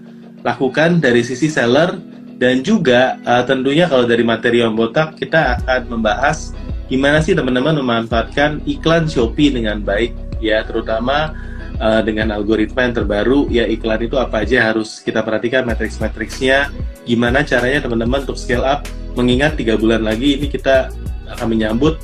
[0.43, 1.97] lakukan dari sisi seller
[2.37, 6.51] dan juga uh, tentunya kalau dari materi Om Botak kita akan membahas
[6.91, 10.11] gimana sih teman-teman memanfaatkan iklan Shopee dengan baik
[10.43, 11.31] ya terutama
[11.79, 13.47] uh, dengan algoritma yang terbaru.
[13.47, 16.69] Ya iklan itu apa aja harus kita perhatikan matriks-matriksnya
[17.07, 18.83] gimana caranya teman-teman untuk scale up.
[19.15, 20.91] Mengingat tiga bulan lagi ini kita
[21.37, 22.01] akan menyambut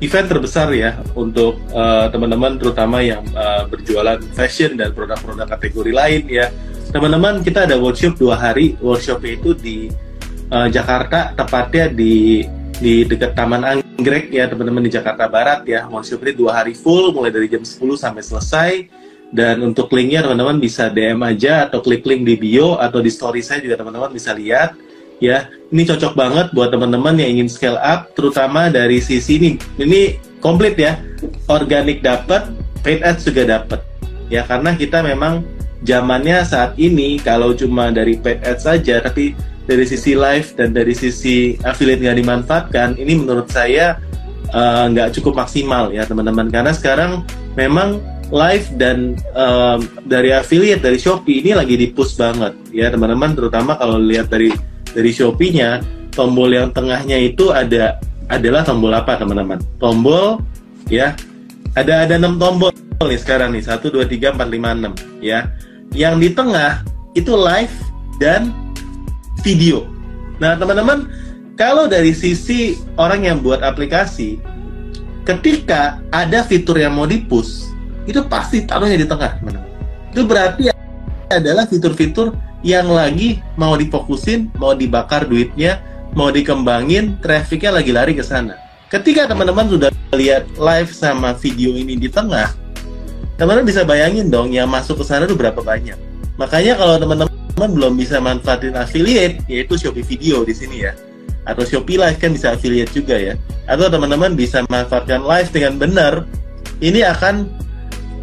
[0.00, 6.22] event terbesar ya untuk uh, teman-teman terutama yang uh, berjualan fashion dan produk-produk kategori lain
[6.28, 6.48] ya
[6.90, 8.74] teman-teman kita ada workshop dua hari.
[8.82, 9.88] Workshop itu di
[10.50, 12.44] uh, Jakarta tepatnya di
[12.80, 15.86] di dekat Taman Anggrek ya teman-teman di Jakarta Barat ya.
[15.86, 18.72] Workshop ini dua hari full mulai dari jam 10 sampai selesai.
[19.30, 23.46] Dan untuk linknya teman-teman bisa DM aja atau klik link di bio atau di story
[23.46, 24.74] saya juga teman-teman bisa lihat
[25.22, 25.46] ya.
[25.70, 29.50] Ini cocok banget buat teman-teman yang ingin scale up terutama dari sisi ini.
[29.78, 30.98] Ini komplit ya.
[31.46, 32.50] Organik dapat
[32.82, 33.78] paid ads juga dapat
[34.26, 34.42] ya.
[34.42, 39.32] Karena kita memang zamannya saat ini kalau cuma dari paid ads saja tapi
[39.64, 44.02] dari sisi live dan dari sisi affiliate nggak dimanfaatkan ini menurut saya
[44.50, 46.50] uh, nggak cukup maksimal ya teman-teman.
[46.50, 47.22] Karena sekarang
[47.54, 53.34] memang live dan uh, dari affiliate dari Shopee ini lagi di push banget ya teman-teman.
[53.38, 54.50] Terutama kalau lihat dari
[54.90, 55.82] dari Shopee-nya
[56.14, 59.58] tombol yang tengahnya itu ada adalah tombol apa teman-teman?
[59.78, 60.42] Tombol
[60.90, 61.14] ya
[61.78, 62.74] ada ada enam tombol
[63.06, 63.62] nih sekarang nih.
[63.62, 65.46] Satu dua tiga empat lima enam ya
[65.94, 66.82] yang di tengah
[67.18, 67.72] itu live
[68.22, 68.54] dan
[69.42, 69.88] video.
[70.38, 71.10] Nah, teman-teman,
[71.58, 74.40] kalau dari sisi orang yang buat aplikasi,
[75.26, 77.68] ketika ada fitur yang mau dipush,
[78.08, 79.70] itu pasti taruhnya di tengah, teman-teman.
[80.10, 80.72] Itu berarti
[81.30, 82.34] adalah fitur-fitur
[82.66, 85.80] yang lagi mau difokusin, mau dibakar duitnya,
[86.12, 88.58] mau dikembangin, trafficnya lagi lari ke sana.
[88.90, 92.50] Ketika teman-teman sudah lihat live sama video ini di tengah,
[93.40, 95.96] teman-teman bisa bayangin dong yang masuk ke sana itu berapa banyak.
[96.36, 100.92] Makanya kalau teman-teman belum bisa manfaatin affiliate, yaitu Shopee Video di sini ya,
[101.48, 106.12] atau Shopee Live kan bisa affiliate juga ya, atau teman-teman bisa manfaatkan live dengan benar,
[106.84, 107.48] ini akan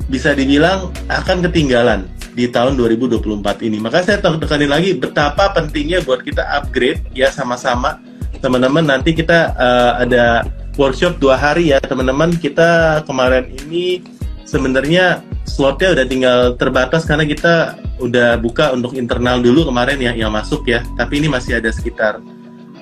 [0.05, 2.05] bisa dibilang akan ketinggalan
[2.37, 3.81] di tahun 2024 ini.
[3.81, 7.97] Maka saya tekanin lagi betapa pentingnya buat kita upgrade ya sama-sama
[8.37, 10.45] teman-teman nanti kita uh, ada
[10.77, 14.05] workshop dua hari ya teman-teman kita kemarin ini
[14.47, 20.31] sebenarnya slotnya udah tinggal terbatas karena kita udah buka untuk internal dulu kemarin ya yang
[20.31, 20.81] masuk ya.
[20.95, 22.23] Tapi ini masih ada sekitar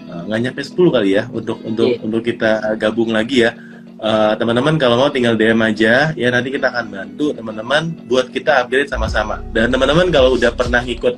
[0.07, 2.05] eh, nggak uh, nyampe 10 kali ya untuk untuk yeah.
[2.05, 3.57] untuk kita gabung lagi ya.
[3.95, 8.63] Eh, teman-teman kalau mau tinggal DM aja ya nanti kita akan bantu teman-teman buat kita
[8.67, 9.41] upgrade sama-sama.
[9.49, 11.17] Dan teman-teman kalau udah pernah ikut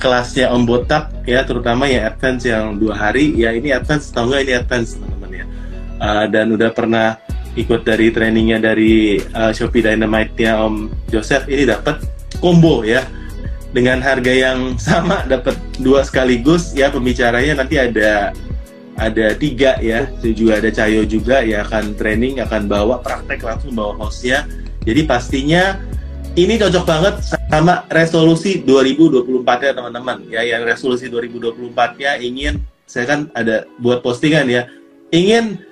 [0.00, 4.40] kelasnya Om Botak ya terutama yang advance yang dua hari ya ini advance atau enggak
[4.48, 5.44] ini advance teman-teman ya?
[5.96, 7.16] Uh, dan udah pernah
[7.56, 12.04] ikut dari trainingnya dari uh, Shopee Dynamite-nya Om Joseph ini dapat
[12.38, 13.02] combo ya.
[13.72, 17.64] Dengan harga yang sama dapat dua sekaligus ya pembicaranya.
[17.64, 18.30] Nanti ada
[19.00, 20.06] ada tiga ya.
[20.22, 24.44] Juga ada Cayo juga ya akan training akan bawa praktek langsung bawa hostnya.
[24.86, 25.80] Jadi pastinya
[26.36, 27.14] ini cocok banget
[27.48, 30.18] sama resolusi 2024 ya teman-teman.
[30.28, 34.68] Ya yang resolusi 2024 nya ingin saya kan ada buat postingan ya.
[35.10, 35.65] Ingin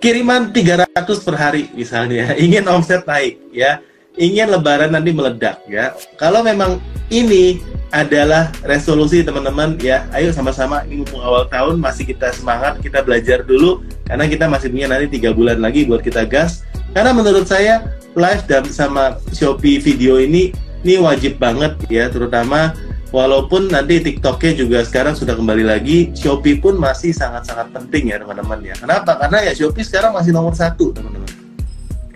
[0.00, 3.78] kiriman 300 per hari misalnya ingin omset naik ya
[4.18, 6.80] ingin lebaran nanti meledak ya kalau memang
[7.12, 7.60] ini
[7.90, 10.06] adalah resolusi teman-teman ya.
[10.14, 14.70] Ayo sama-sama ini mumpung awal tahun masih kita semangat, kita belajar dulu karena kita masih
[14.70, 16.62] punya nanti tiga bulan lagi buat kita gas.
[16.94, 20.54] Karena menurut saya live dan sama Shopee video ini
[20.86, 22.72] ini wajib banget ya, terutama
[23.10, 28.58] walaupun nanti TikToknya juga sekarang sudah kembali lagi, Shopee pun masih sangat-sangat penting ya teman-teman
[28.62, 28.74] ya.
[28.78, 29.18] Kenapa?
[29.18, 31.28] Karena ya Shopee sekarang masih nomor satu teman-teman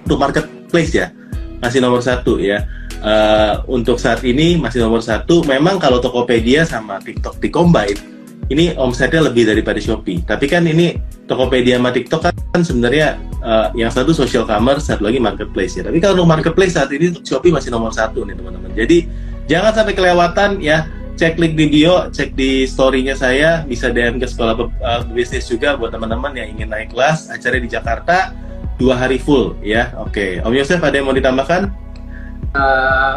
[0.04, 1.10] untuk marketplace ya,
[1.64, 2.68] masih nomor satu ya
[3.00, 5.42] uh, untuk saat ini masih nomor satu.
[5.44, 7.98] Memang kalau Tokopedia sama TikTok di combine,
[8.52, 10.22] ini omsetnya lebih daripada Shopee.
[10.24, 15.16] Tapi kan ini Tokopedia sama TikTok kan, sebenarnya uh, yang satu social commerce, satu lagi
[15.16, 15.88] marketplace ya.
[15.88, 18.70] Tapi kalau marketplace saat ini Shopee masih nomor satu nih teman-teman.
[18.76, 19.08] Jadi
[19.50, 20.88] jangan sampai kelewatan ya.
[21.14, 25.94] Cek link video, cek di story-nya saya, bisa DM ke sekolah uh, bisnis juga buat
[25.94, 27.30] teman-teman yang ingin naik kelas.
[27.30, 28.34] Acara di Jakarta
[28.82, 29.94] dua hari full ya.
[30.02, 31.84] Oke, Om Yosef ada yang mau ditambahkan?
[32.54, 33.14] uh,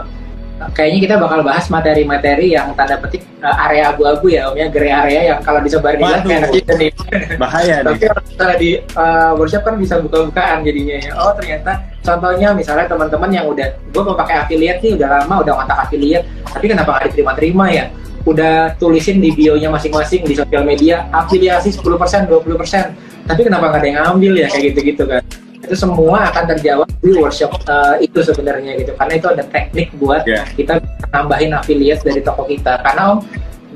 [0.73, 4.89] kayaknya kita bakal bahas materi-materi yang tanda petik uh, area abu-abu ya om ya grey
[4.89, 6.49] area yang kalau disebar di live kayak
[6.81, 6.91] nih
[7.37, 12.87] bahaya tapi kalau di uh, workshop kan bisa buka-bukaan jadinya ya oh ternyata contohnya misalnya
[12.87, 16.89] teman-teman yang udah gue mau pakai affiliate nih udah lama udah kontak affiliate tapi kenapa
[16.95, 17.85] nggak diterima-terima ya?
[18.27, 23.87] Udah tulisin di bio-nya masing-masing di sosial media afiliasi 10% 20% tapi kenapa nggak ada
[23.87, 24.47] yang ngambil ya?
[24.47, 25.21] Kayak gitu-gitu kan.
[25.67, 28.95] Itu semua akan terjawab di workshop uh, itu sebenarnya gitu.
[28.95, 30.47] Karena itu ada teknik buat yeah.
[30.55, 30.79] kita
[31.11, 32.79] nambahin affiliate dari toko kita.
[32.81, 33.19] Karena om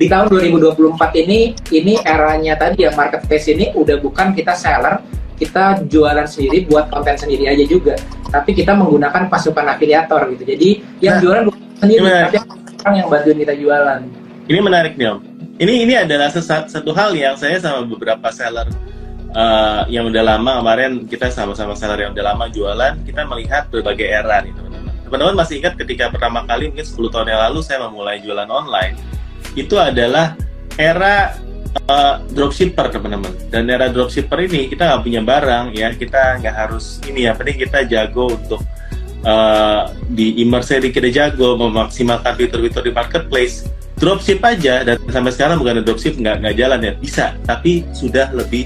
[0.02, 4.98] di tahun 2024 ini ini eranya tadi ya marketplace ini udah bukan kita seller
[5.38, 7.94] kita jualan sendiri buat konten sendiri aja juga
[8.32, 10.44] tapi kita menggunakan pasukan afiliator gitu.
[10.48, 10.70] Jadi
[11.04, 12.38] yang nah, jualan bukan sendiri tapi
[12.82, 14.00] orang yang bantuin kita jualan.
[14.48, 15.20] Ini menarik nih om.
[15.62, 18.66] Ini ini adalah satu hal yang saya sama beberapa seller
[19.36, 24.08] uh, yang udah lama kemarin kita sama-sama seller yang udah lama jualan kita melihat berbagai
[24.08, 24.94] era nih teman-teman.
[25.06, 28.96] Teman-teman masih ingat ketika pertama kali mungkin 10 tahun yang lalu saya memulai jualan online
[29.54, 30.34] itu adalah
[30.80, 31.36] era
[31.88, 37.00] uh, dropshipper teman-teman dan era dropshipper ini kita nggak punya barang ya kita nggak harus
[37.08, 38.62] ini ya penting kita jago untuk
[39.24, 43.68] uh, di immerse kita jago memaksimalkan fitur-fitur di marketplace
[44.02, 48.66] dropship aja dan sampai sekarang bukan dropship nggak nggak jalan ya bisa tapi sudah lebih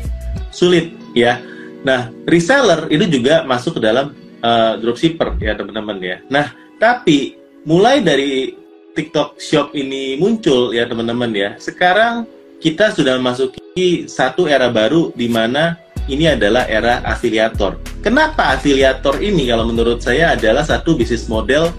[0.56, 1.44] sulit ya.
[1.84, 6.18] Nah, reseller itu juga masuk ke dalam uh, dropshipper ya teman-teman ya.
[6.32, 7.36] Nah, tapi
[7.68, 8.56] mulai dari
[8.96, 11.50] TikTok Shop ini muncul ya teman-teman ya.
[11.60, 12.24] Sekarang
[12.66, 15.78] kita sudah memasuki satu era baru di mana
[16.10, 17.78] ini adalah era afiliator.
[18.02, 21.70] Kenapa afiliator ini kalau menurut saya adalah satu bisnis model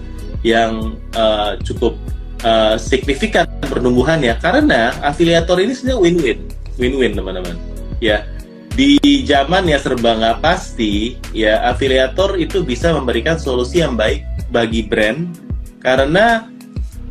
[0.47, 1.99] yang uh, cukup
[2.47, 6.39] uh, signifikan pertumbuhannya karena afiliator ini sebenarnya win-win,
[6.79, 7.55] win-win teman-teman.
[7.99, 8.23] Ya,
[8.71, 8.95] di
[9.27, 14.23] zaman yang serba nggak pasti, ya afiliator itu bisa memberikan solusi yang baik
[14.55, 15.35] bagi brand
[15.83, 16.47] karena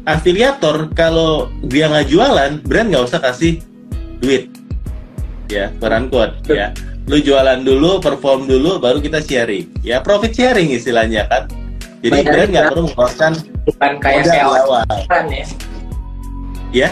[0.07, 3.61] afiliator kalau dia nggak jualan, brand nggak usah kasih
[4.23, 4.49] duit,
[5.51, 6.71] ya peran kuat, ya.
[7.07, 11.47] Lu jualan dulu, perform dulu, baru kita sharing, ya profit sharing istilahnya kan.
[12.03, 13.33] Jadi Baik, brand nggak perlu mengeluarkan
[13.66, 14.83] bukan kayak awal.
[15.31, 15.47] ya.
[16.75, 16.90] Ya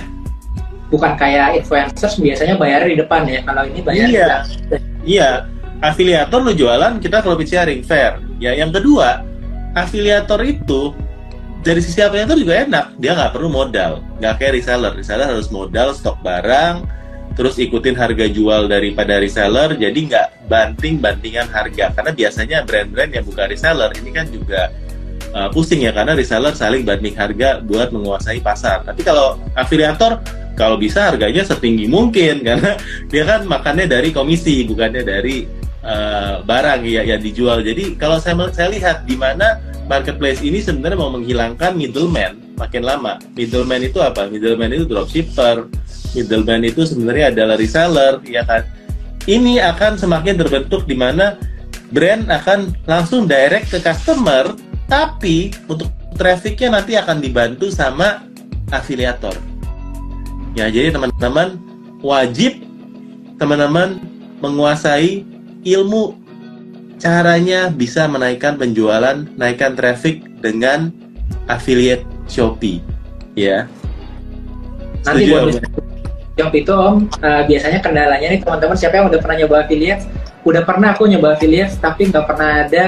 [0.94, 4.30] bukan kayak influencers biasanya bayar di depan ya kalau ini bayar iya
[5.02, 5.28] iya
[5.82, 9.26] afiliator lo jualan kita profit sharing fair ya yang kedua
[9.74, 10.94] afiliator itu
[11.64, 12.86] dari sisi afiliator juga enak.
[13.00, 14.04] Dia nggak perlu modal.
[14.20, 14.92] Nggak kayak reseller.
[14.92, 16.84] Reseller harus modal stok barang
[17.34, 19.74] terus ikutin harga jual daripada reseller.
[19.74, 21.90] Jadi nggak banting bantingan harga.
[21.96, 24.68] Karena biasanya brand-brand yang bukan reseller ini kan juga
[25.32, 25.90] uh, pusing ya.
[25.96, 28.84] Karena reseller saling banding harga buat menguasai pasar.
[28.84, 30.20] Tapi kalau afiliator
[30.54, 32.42] kalau bisa harganya setinggi mungkin.
[32.46, 32.76] Karena
[33.08, 35.48] dia kan makannya dari komisi bukannya dari
[35.80, 37.64] uh, barang ya yang dijual.
[37.64, 43.20] Jadi kalau saya saya lihat di mana marketplace ini sebenarnya mau menghilangkan middleman makin lama.
[43.34, 44.30] Middleman itu apa?
[44.30, 45.68] Middleman itu dropshipper.
[46.14, 48.62] Middleman itu sebenarnya adalah reseller, ya kan?
[49.24, 51.40] Ini akan semakin terbentuk di mana
[51.90, 54.52] brand akan langsung direct ke customer,
[54.86, 58.22] tapi untuk trafficnya nanti akan dibantu sama
[58.70, 59.34] afiliator
[60.54, 61.58] Ya, jadi teman-teman
[61.98, 62.62] wajib
[63.42, 63.98] teman-teman
[64.38, 65.26] menguasai
[65.66, 66.14] ilmu
[66.98, 70.90] caranya bisa menaikkan penjualan, naikkan traffic dengan
[71.46, 72.80] affiliate Shopee.
[73.34, 73.66] Ya.
[75.04, 75.58] Nanti buat
[76.34, 80.02] Shopee itu Om, uh, biasanya kendalanya nih teman-teman siapa yang udah pernah nyoba affiliate,
[80.42, 82.84] udah pernah aku nyoba affiliate tapi nggak pernah ada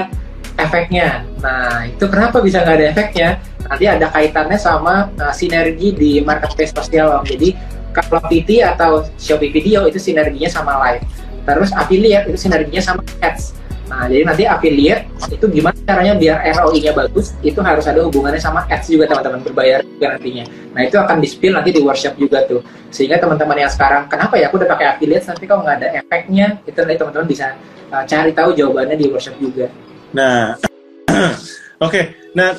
[0.57, 1.23] efeknya.
[1.39, 3.29] Nah, itu kenapa bisa nggak ada efeknya?
[3.67, 7.23] nanti ada kaitannya sama uh, sinergi di marketplace sosial om.
[7.27, 7.53] Jadi
[7.91, 11.03] kalau PT atau Shopee Video itu sinerginya sama live.
[11.43, 13.55] Terus affiliate itu sinerginya sama ads.
[13.87, 18.67] Nah, jadi nanti affiliate itu gimana caranya biar ROI-nya bagus, itu harus ada hubungannya sama
[18.67, 20.43] ads juga teman-teman berbayar juga nantinya.
[20.75, 22.59] Nah, itu akan di-spill nanti di workshop juga tuh.
[22.91, 26.59] Sehingga teman-teman yang sekarang, kenapa ya aku udah pakai affiliate, tapi kok nggak ada efeknya,
[26.67, 27.47] itu nanti teman-teman bisa
[27.95, 29.71] uh, cari tahu jawabannya di workshop juga.
[30.11, 30.59] Nah,
[31.15, 31.31] oke.
[31.79, 32.03] Okay.
[32.35, 32.53] Nah,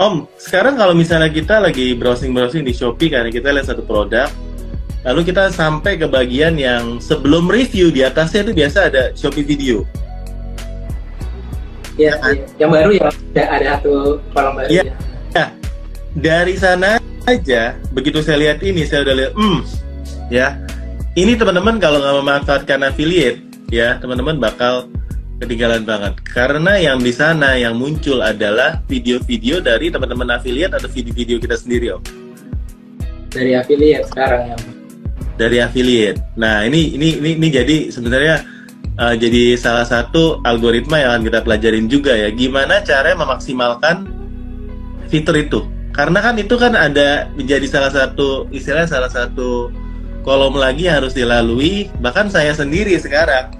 [0.00, 4.26] Om, sekarang kalau misalnya kita lagi browsing-browsing di Shopee karena kita lihat satu produk,
[5.04, 9.84] lalu kita sampai ke bagian yang sebelum review di atasnya itu biasa ada Shopee video.
[12.00, 12.32] Ya, ya.
[12.56, 14.82] yang baru ya ada, ada satu kolom baru ya.
[14.82, 14.94] ya.
[15.36, 15.46] ya.
[16.12, 19.58] Dari sana aja, begitu saya lihat ini, saya udah lihat, hmm,
[20.28, 20.60] ya,
[21.16, 23.40] ini teman-teman kalau nggak memanfaatkan affiliate,
[23.72, 24.92] ya, teman-teman bakal
[25.42, 31.42] ketinggalan banget karena yang di sana yang muncul adalah video-video dari teman-teman affiliate atau video-video
[31.42, 32.02] kita sendiri om
[33.26, 34.56] dari affiliate sekarang ya
[35.34, 38.46] dari affiliate nah ini ini ini, ini jadi sebenarnya
[38.98, 44.08] uh, jadi salah satu algoritma yang akan kita pelajarin juga ya gimana cara memaksimalkan
[45.08, 45.60] fitur itu.
[45.92, 49.68] Karena kan itu kan ada menjadi salah satu istilah salah satu
[50.24, 53.52] kolom lagi yang harus dilalui bahkan saya sendiri sekarang.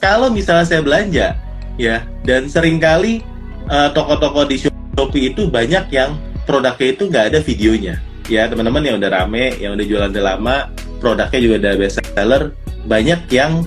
[0.00, 1.36] Kalau misalnya saya belanja
[1.80, 3.24] ya dan sering kali
[3.72, 7.94] uh, toko-toko di Shopee itu banyak yang produknya itu nggak ada videonya.
[8.28, 10.56] Ya teman-teman yang udah rame yang udah jualan udah lama
[11.00, 12.42] produknya juga udah best seller
[12.84, 13.64] banyak yang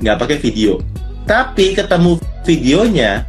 [0.00, 0.80] nggak pakai video.
[1.26, 3.26] Tapi ketemu videonya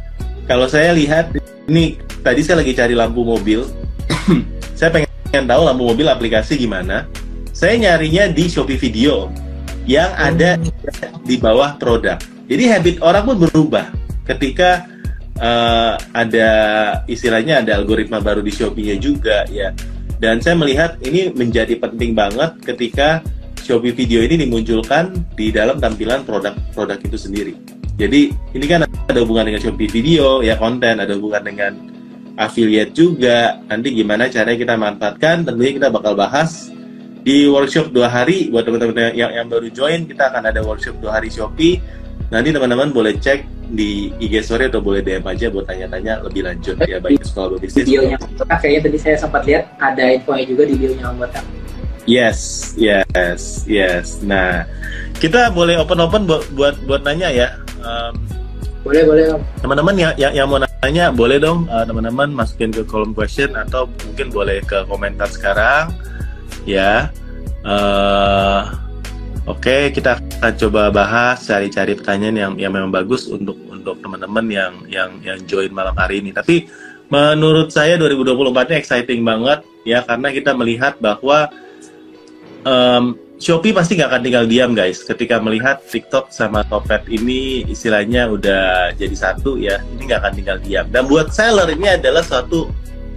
[0.48, 1.34] kalau saya lihat
[1.68, 3.68] ini tadi saya lagi cari lampu mobil.
[4.78, 7.10] Saya pengen tahu lampu mobil aplikasi gimana.
[7.50, 9.26] Saya nyarinya di Shopee Video
[9.90, 10.54] yang ada
[11.26, 12.16] di bawah produk.
[12.46, 13.90] Jadi habit orang pun berubah.
[14.22, 14.86] Ketika
[15.42, 16.50] uh, ada
[17.10, 19.74] istilahnya ada algoritma baru di Shopee-nya juga ya.
[20.22, 23.22] Dan saya melihat ini menjadi penting banget ketika
[23.68, 27.52] Shopee video ini dimunculkan di dalam tampilan produk-produk itu sendiri.
[28.00, 31.72] Jadi ini kan ada hubungan dengan Shopee video ya konten, ada hubungan dengan
[32.40, 33.60] affiliate juga.
[33.68, 35.44] Nanti gimana caranya kita manfaatkan?
[35.44, 36.72] Tentunya kita bakal bahas
[37.20, 41.20] di workshop dua hari buat teman-teman yang, yang baru join kita akan ada workshop dua
[41.20, 41.76] hari Shopee
[42.28, 46.76] Nanti teman-teman boleh cek di IG story atau boleh DM aja buat tanya-tanya lebih lanjut
[46.84, 47.88] ya baik sekolah bisnis.
[47.88, 48.16] Videonya
[48.60, 51.44] kayaknya tadi saya sempat lihat ada infonya juga di videonya Botak.
[52.08, 54.24] Yes, yes, yes.
[54.24, 54.64] Nah,
[55.20, 57.48] kita boleh open-open buat buat buat nanya ya.
[57.84, 58.16] Um,
[58.80, 59.24] boleh boleh.
[59.60, 63.84] Teman-teman yang, yang yang mau nanya boleh dong uh, teman-teman masukin ke kolom question atau
[64.08, 65.92] mungkin boleh ke komentar sekarang
[66.64, 67.12] ya.
[67.60, 68.72] Uh,
[69.48, 74.72] Oke, kita akan coba bahas cari-cari pertanyaan yang yang memang bagus untuk untuk teman-teman yang
[74.92, 76.36] yang yang join malam hari ini.
[76.36, 76.68] Tapi
[77.08, 81.48] menurut saya 2024 ini exciting banget ya karena kita melihat bahwa
[82.64, 85.06] um, Shopee pasti nggak akan tinggal diam guys.
[85.06, 90.58] Ketika melihat TikTok sama Topet ini istilahnya udah jadi satu ya ini nggak akan tinggal
[90.58, 90.86] diam.
[90.90, 92.66] Dan buat seller ini adalah suatu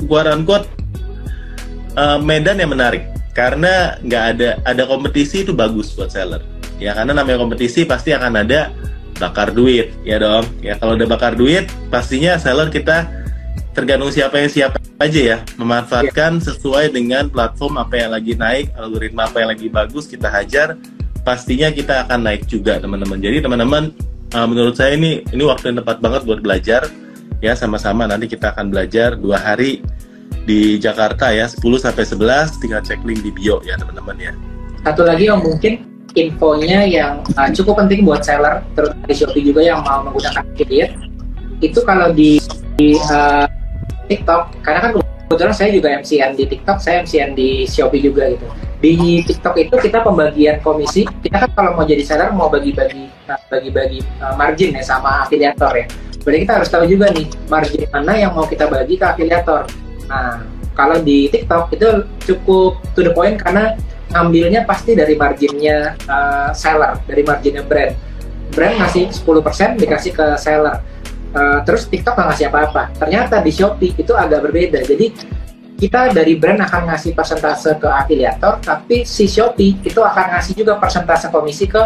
[0.05, 0.69] quote unquote
[1.97, 3.09] uh, medan yang menarik.
[3.33, 6.45] Karena nggak ada ada kompetisi itu bagus buat seller.
[6.77, 8.69] Ya karena namanya kompetisi pasti akan ada
[9.17, 10.45] bakar duit ya dong.
[10.61, 13.20] Ya kalau udah bakar duit pastinya seller kita
[13.71, 19.25] tergantung siapa yang siapa aja ya, memanfaatkan sesuai dengan platform apa yang lagi naik, algoritma
[19.27, 20.77] apa yang lagi bagus kita hajar,
[21.25, 23.17] pastinya kita akan naik juga teman-teman.
[23.17, 23.83] Jadi teman-teman,
[24.35, 26.85] uh, menurut saya ini ini waktu yang tepat banget buat belajar
[27.41, 29.81] ya sama-sama nanti kita akan belajar dua hari
[30.45, 34.33] di Jakarta ya 10 sampai 11 tinggal cek link di bio ya teman-teman ya.
[34.81, 35.85] Satu lagi yang mungkin
[36.17, 40.93] infonya yang uh, cukup penting buat seller terutama di Shopee juga yang mau menggunakan affiliate
[41.61, 42.41] itu kalau di,
[42.81, 43.45] di uh,
[44.11, 44.59] TikTok.
[44.59, 44.91] Karena kan
[45.31, 48.47] kebetulan saya juga MCN di TikTok saya MCN di Shopee juga gitu.
[48.83, 51.07] Di TikTok itu kita pembagian komisi.
[51.07, 55.71] Kita kan kalau mau jadi seller mau bagi-bagi uh, bagi-bagi uh, margin ya sama afiliator
[55.71, 55.85] ya.
[56.21, 59.71] Berarti kita harus tahu juga nih margin mana yang mau kita bagi ke afiliator.
[60.11, 60.43] Nah
[60.75, 61.89] kalau di TikTok itu
[62.27, 63.79] cukup to the point karena
[64.11, 67.95] ngambilnya pasti dari marginnya uh, seller dari marginnya brand.
[68.51, 70.83] Brand ngasih 10% dikasih ke seller
[71.31, 72.83] Uh, terus TikTok nggak ngasih apa-apa.
[72.99, 74.83] Ternyata di Shopee itu agak berbeda.
[74.83, 75.15] Jadi
[75.81, 80.77] kita dari brand akan ngasih persentase ke afiliator, tapi si Shopee itu akan ngasih juga
[80.77, 81.81] persentase komisi ke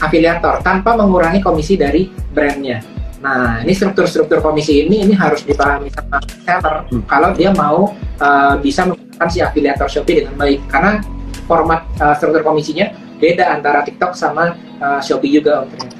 [0.00, 2.80] afiliator tanpa mengurangi komisi dari brandnya.
[3.20, 7.02] Nah, ini struktur-struktur komisi ini ini harus dipahami sama seller hmm.
[7.08, 11.00] kalau dia mau uh, bisa menggunakan si afiliator Shopee dengan baik karena
[11.48, 15.95] format uh, struktur komisinya beda antara TikTok sama uh, Shopee juga ternyata.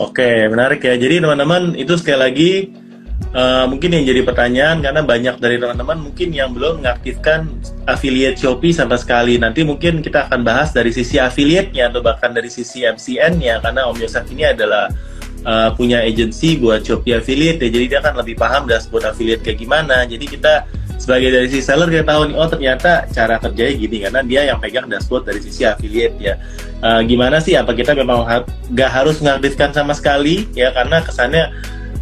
[0.00, 0.96] Oke, menarik ya.
[0.96, 2.52] Jadi teman-teman itu sekali lagi
[3.36, 7.52] uh, mungkin yang jadi pertanyaan karena banyak dari teman-teman mungkin yang belum mengaktifkan
[7.84, 9.36] affiliate Shopee sama sekali.
[9.36, 14.00] Nanti mungkin kita akan bahas dari sisi affiliate-nya atau bahkan dari sisi MCN-nya karena Om
[14.00, 14.88] Yosef ini adalah
[15.44, 17.68] uh, punya agensi buat Shopee affiliate ya.
[17.72, 20.04] Jadi dia akan lebih paham dashboard affiliate kayak gimana.
[20.04, 20.64] Jadi kita
[21.00, 23.96] sebagai dari sisi seller kita tahu nih oh ternyata cara kerjanya gini.
[24.04, 26.34] Karena dia yang pegang dashboard dari sisi affiliate ya.
[26.80, 27.56] Uh, gimana sih?
[27.56, 30.72] Apa kita memang ha gak harus mengaktifkan sama sekali ya?
[30.72, 31.52] Karena kesannya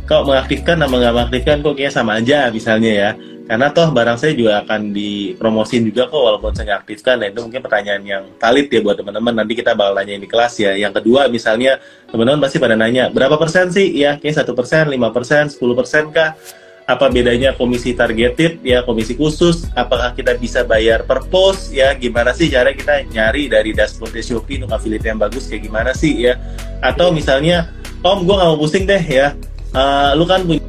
[0.09, 3.11] kok mengaktifkan sama nggak mengaktifkan kok kayaknya sama aja misalnya ya
[3.49, 7.17] karena toh barang saya juga akan dipromosin juga kok walaupun saya nggak aktifkan.
[7.17, 9.33] Nah itu mungkin pertanyaan yang valid ya buat teman-teman.
[9.41, 10.77] Nanti kita bakal nanya di kelas ya.
[10.77, 11.81] Yang kedua misalnya
[12.13, 13.89] teman-teman pasti pada nanya berapa persen sih?
[13.97, 16.37] Ya kayak satu persen lima persen sepuluh persen kah?
[16.85, 18.61] Apa bedanya komisi targeted?
[18.61, 19.65] Ya komisi khusus.
[19.73, 24.61] Apakah kita bisa bayar per post ya gimana sih cara kita nyari dari dashboard Shopee
[24.61, 25.49] untuk affiliate yang bagus?
[25.49, 26.21] Kayak gimana sih?
[26.21, 26.37] Ya
[26.85, 27.73] atau misalnya
[28.05, 29.01] om gue nggak mau pusing deh.
[29.09, 29.33] Ya
[29.73, 30.61] uh, lu kan punya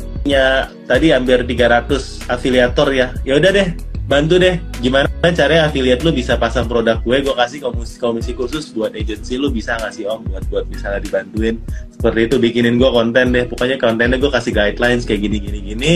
[0.88, 3.14] tadi hampir 300 afiliator ya.
[3.24, 3.68] Ya udah deh
[4.10, 4.58] bantu deh.
[4.82, 7.18] Gimana caranya affiliate lu bisa pasang produk gue?
[7.22, 10.26] Gue kasih komisi, komisi khusus buat agensi lu bisa nggak sih om?
[10.26, 11.62] Buat buat misalnya dibantuin.
[11.94, 13.46] Seperti itu bikinin gue konten deh.
[13.46, 15.94] Pokoknya kontennya gue kasih guidelines kayak gini gini gini.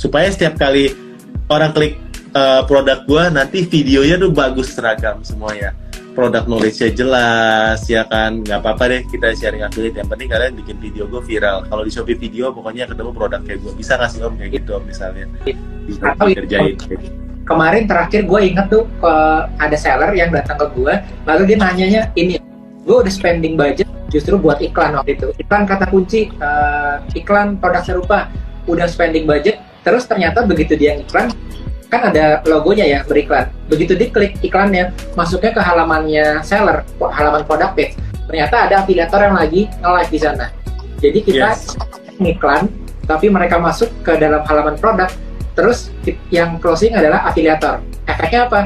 [0.00, 0.90] Supaya setiap kali
[1.52, 2.00] orang klik
[2.32, 5.76] uh, produk gue nanti videonya tuh bagus seragam semuanya
[6.20, 8.44] produk knowledge-nya jelas ya kan?
[8.44, 11.64] Nggak apa-apa deh kita sharing affiliate yang penting kalian bikin video gue viral.
[11.64, 14.84] Kalau di Shopee video pokoknya ketemu produk kayak gue bisa ngasih om kayak gitu om
[14.84, 15.24] misalnya.
[15.88, 16.76] Bisa kerjain.
[17.48, 20.94] kemarin terakhir gue inget tuh uh, ada seller yang datang ke gue
[21.26, 22.38] lalu dia nanyanya ini
[22.86, 25.32] gue udah spending budget justru buat iklan waktu itu.
[25.40, 28.28] Iklan kata kunci uh, iklan produk serupa.
[28.68, 31.32] Udah spending budget terus ternyata begitu dia iklan
[31.90, 37.98] kan ada logonya ya beriklan begitu diklik iklannya masuknya ke halamannya seller halaman produk page
[38.30, 40.46] ternyata ada afiliator yang lagi nge-live di sana
[41.02, 41.74] jadi kita yes.
[42.22, 42.70] iklan
[43.10, 45.10] tapi mereka masuk ke dalam halaman produk
[45.60, 45.90] Terus
[46.30, 47.82] yang closing adalah afiliator.
[48.06, 48.60] Efeknya apa?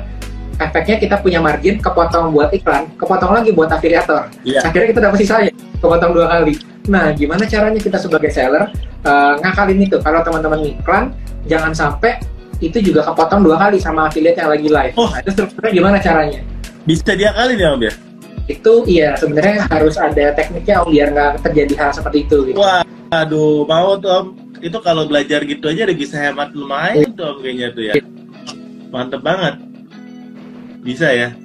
[0.60, 4.30] Efeknya kita punya margin kepotong buat iklan, kepotong lagi buat afiliator.
[4.46, 4.62] Yeah.
[4.62, 5.50] Akhirnya kita dapat sisanya,
[5.82, 6.54] kepotong dua kali.
[6.86, 8.70] Nah, gimana caranya kita sebagai seller
[9.02, 9.98] uh, ngakalin itu?
[9.98, 11.04] Kalau teman-teman iklan,
[11.50, 12.22] jangan sampai
[12.64, 14.94] itu juga kepotong dua kali sama affiliate yang lagi live.
[14.96, 15.08] Oh.
[15.12, 16.40] Nah, itu strukturnya gimana caranya?
[16.84, 17.94] Bisa diakalin ya, Om ya?
[18.44, 22.38] Itu iya, sebenarnya harus ada tekniknya Om biar nggak terjadi hal seperti itu.
[22.52, 22.56] Gitu.
[22.60, 24.26] Wah, aduh, mau tuh Om
[24.64, 27.94] itu kalau belajar gitu aja udah bisa hemat lumayan tuh kayaknya tuh ya
[28.88, 29.60] mantep banget
[30.80, 31.36] bisa ya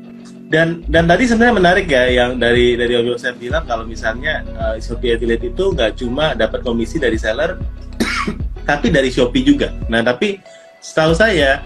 [0.47, 4.79] dan dan tadi sebenarnya menarik ya yang dari dari Om Yosef bilang kalau misalnya uh,
[4.79, 7.59] Shopee Affiliate itu nggak cuma dapat komisi dari seller
[8.69, 10.39] tapi dari Shopee juga nah tapi
[10.79, 11.63] setahu saya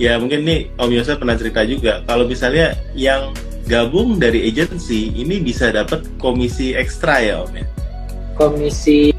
[0.00, 3.30] ya mungkin nih Om Yosef pernah cerita juga kalau misalnya yang
[3.64, 7.64] gabung dari agency ini bisa dapat komisi ekstra ya Om ya
[8.34, 9.14] komisi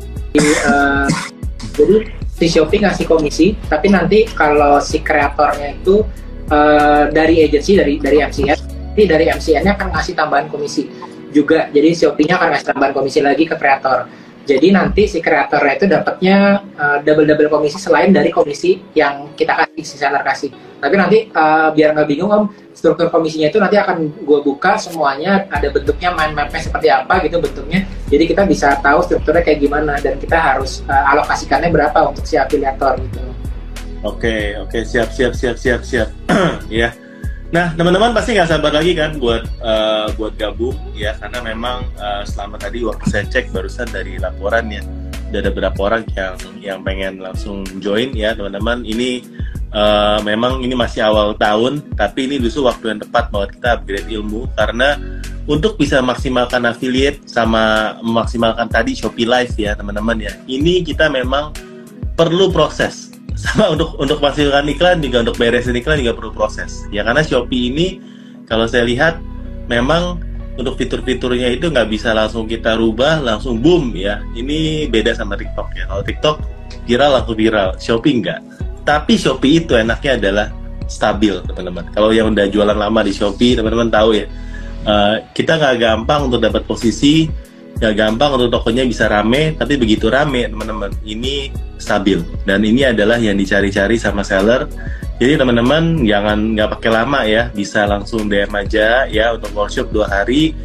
[0.68, 1.08] uh,
[1.76, 1.98] jadi
[2.36, 6.04] si Shopee ngasih komisi, tapi nanti kalau si kreatornya itu
[6.52, 8.60] uh, dari agensi dari dari MCN,
[8.92, 10.88] nanti dari MCN-nya akan ngasih tambahan komisi
[11.32, 11.72] juga.
[11.72, 14.08] Jadi Shopee-nya akan ngasih tambahan komisi lagi ke kreator.
[14.46, 19.82] Jadi nanti si kreatornya itu dapatnya uh, double-double komisi selain dari komisi yang kita kasih,
[19.82, 20.54] si seller kasih.
[20.78, 22.46] Tapi nanti uh, biar nggak bingung om,
[22.78, 27.42] struktur komisinya itu nanti akan gue buka semuanya, ada bentuknya mind mapnya seperti apa gitu
[27.42, 27.90] bentuknya.
[28.06, 32.38] Jadi kita bisa tahu strukturnya kayak gimana dan kita harus uh, alokasikannya berapa untuk si
[32.38, 33.22] afiliator gitu.
[34.06, 34.82] Oke, okay, oke, okay.
[34.86, 36.10] siap, siap, siap, siap, siap.
[36.70, 36.94] ya.
[37.54, 42.26] Nah, teman-teman pasti nggak sabar lagi kan buat uh, buat gabung ya, karena memang uh,
[42.26, 44.84] selama tadi waktu saya cek barusan dari laporannya,
[45.32, 48.84] ada beberapa orang yang yang pengen langsung join ya, teman-teman.
[48.84, 49.24] Ini
[49.72, 54.10] uh, memang ini masih awal tahun, tapi ini justru waktu yang tepat buat kita upgrade
[54.10, 55.00] ilmu karena
[55.46, 60.34] untuk bisa maksimalkan affiliate sama memaksimalkan tadi Shopee Live ya, teman-teman ya.
[60.50, 61.56] Ini kita memang
[62.20, 66.88] perlu proses sama untuk untuk menghasilkan iklan juga untuk beresin iklan juga perlu proses.
[66.90, 67.88] Ya karena Shopee ini
[68.48, 69.20] kalau saya lihat
[69.68, 70.24] memang
[70.56, 74.24] untuk fitur-fiturnya itu nggak bisa langsung kita rubah langsung boom ya.
[74.34, 75.84] Ini beda sama TikTok ya.
[75.92, 76.36] Kalau TikTok
[76.88, 77.70] viral langsung viral.
[77.76, 78.40] Shopee nggak.
[78.88, 80.48] Tapi Shopee itu enaknya adalah
[80.88, 81.92] stabil teman-teman.
[81.92, 84.26] Kalau yang udah jualan lama di Shopee teman-teman tahu ya
[84.86, 87.28] uh, kita nggak gampang untuk dapat posisi
[87.76, 92.24] nggak gampang untuk tokonya bisa rame tapi begitu rame teman-teman ini stabil.
[92.48, 94.68] Dan ini adalah yang dicari-cari sama seller.
[95.16, 97.52] Jadi teman-teman jangan nggak pakai lama ya.
[97.52, 100.56] Bisa langsung DM aja ya untuk workshop dua hari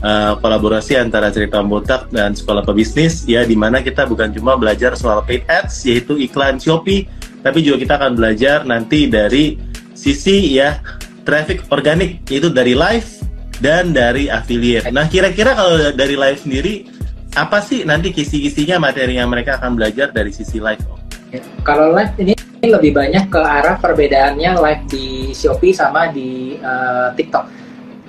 [0.00, 3.24] uh, kolaborasi antara cerita botak dan sekolah pebisnis.
[3.24, 7.08] Ya di mana kita bukan cuma belajar soal paid ads yaitu iklan Shopee
[7.42, 9.56] tapi juga kita akan belajar nanti dari
[9.94, 10.82] sisi ya
[11.22, 13.17] traffic organik yaitu dari live
[13.58, 14.90] dan dari affiliate.
[14.90, 16.74] Nah, kira-kira kalau dari live sendiri
[17.36, 20.80] apa sih nanti kisi-kisinya materi yang mereka akan belajar dari sisi live?
[21.30, 22.34] Ya, kalau live ini
[22.64, 27.44] lebih banyak ke arah perbedaannya live di Shopee sama di uh, TikTok.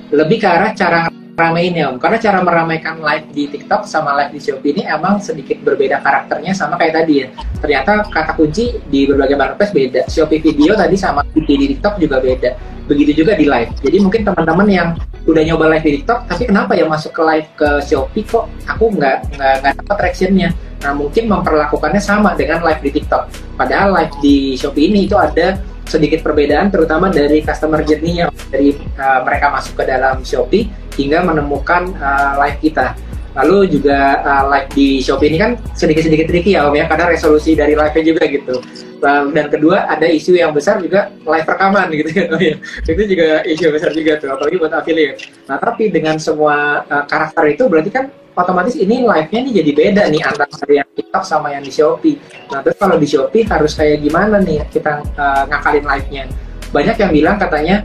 [0.09, 4.41] Lebih ke arah cara rameinnya om karena cara meramaikan live di TikTok sama live di
[4.43, 7.27] Shopee ini emang sedikit berbeda karakternya sama kayak tadi ya
[7.63, 12.51] ternyata kata kunci di berbagai marketplace beda Shopee video tadi sama di TikTok juga beda
[12.89, 14.89] begitu juga di live jadi mungkin teman-teman yang
[15.29, 18.89] udah nyoba live di TikTok tapi kenapa ya masuk ke live ke Shopee kok aku
[18.97, 20.49] nggak nggak nggak dapat tractionnya
[20.81, 25.61] nah mungkin memperlakukannya sama dengan live di TikTok padahal live di Shopee ini itu ada
[25.89, 31.89] sedikit perbedaan terutama dari customer journey-nya dari uh, mereka masuk ke dalam Shopee hingga menemukan
[31.97, 32.93] uh, live kita.
[33.33, 37.57] Lalu juga uh, live di Shopee ini kan sedikit-sedikit tricky ya Om ya karena resolusi
[37.57, 38.55] dari live-nya juga gitu.
[38.99, 42.27] Dan kedua ada isu yang besar juga live rekaman gitu kan.
[42.35, 42.55] Oh, ya.
[42.85, 45.31] Itu juga isu besar juga tuh apalagi buat affiliate.
[45.49, 48.05] Nah, tapi dengan semua uh, karakter itu berarti kan
[48.37, 52.15] otomatis ini live-nya nih jadi beda nih antara yang TikTok sama yang di Shopee.
[52.53, 56.23] Nah, terus kalau di Shopee harus kayak gimana nih kita uh, ngakalin live-nya?
[56.69, 57.81] Banyak yang bilang katanya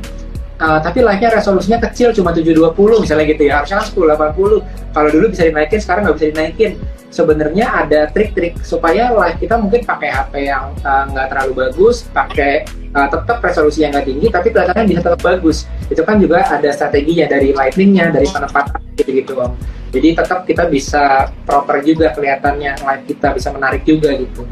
[0.54, 3.58] Uh, tapi live-nya resolusinya kecil cuma 720 misalnya gitu ya.
[3.58, 6.72] Harusnya kan 1080 kalau dulu bisa dinaikin sekarang nggak bisa dinaikin.
[7.10, 12.06] Sebenarnya ada trik-trik supaya live kita mungkin pakai HP yang uh, nggak uh, terlalu bagus
[12.10, 15.66] pakai uh, tetap resolusi yang nggak tinggi tapi kelihatannya bisa tetap bagus.
[15.90, 19.58] Itu kan juga ada strateginya dari lightingnya dari penempatan gitu gitu om.
[19.90, 24.46] Jadi tetap kita bisa proper juga kelihatannya live kita bisa menarik juga gitu.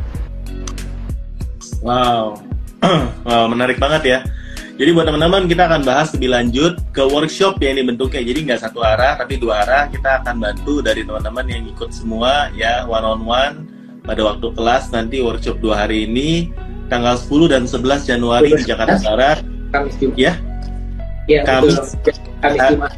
[1.83, 2.39] Wow,
[3.27, 4.19] wow menarik banget ya.
[4.73, 8.25] Jadi buat teman-teman kita akan bahas lebih lanjut ke workshop yang ini bentuknya.
[8.25, 9.85] Jadi nggak satu arah tapi dua arah.
[9.93, 13.57] Kita akan bantu dari teman-teman yang ikut semua ya one on one
[14.03, 16.51] pada waktu kelas nanti workshop dua hari ini
[16.91, 19.39] tanggal 10 dan 11 Januari di Jakarta Barat.
[19.73, 20.17] Kamis Jumat.
[20.21, 20.33] Ya.
[21.31, 21.97] Ya, Kamis.
[22.43, 22.93] Kamis Jumat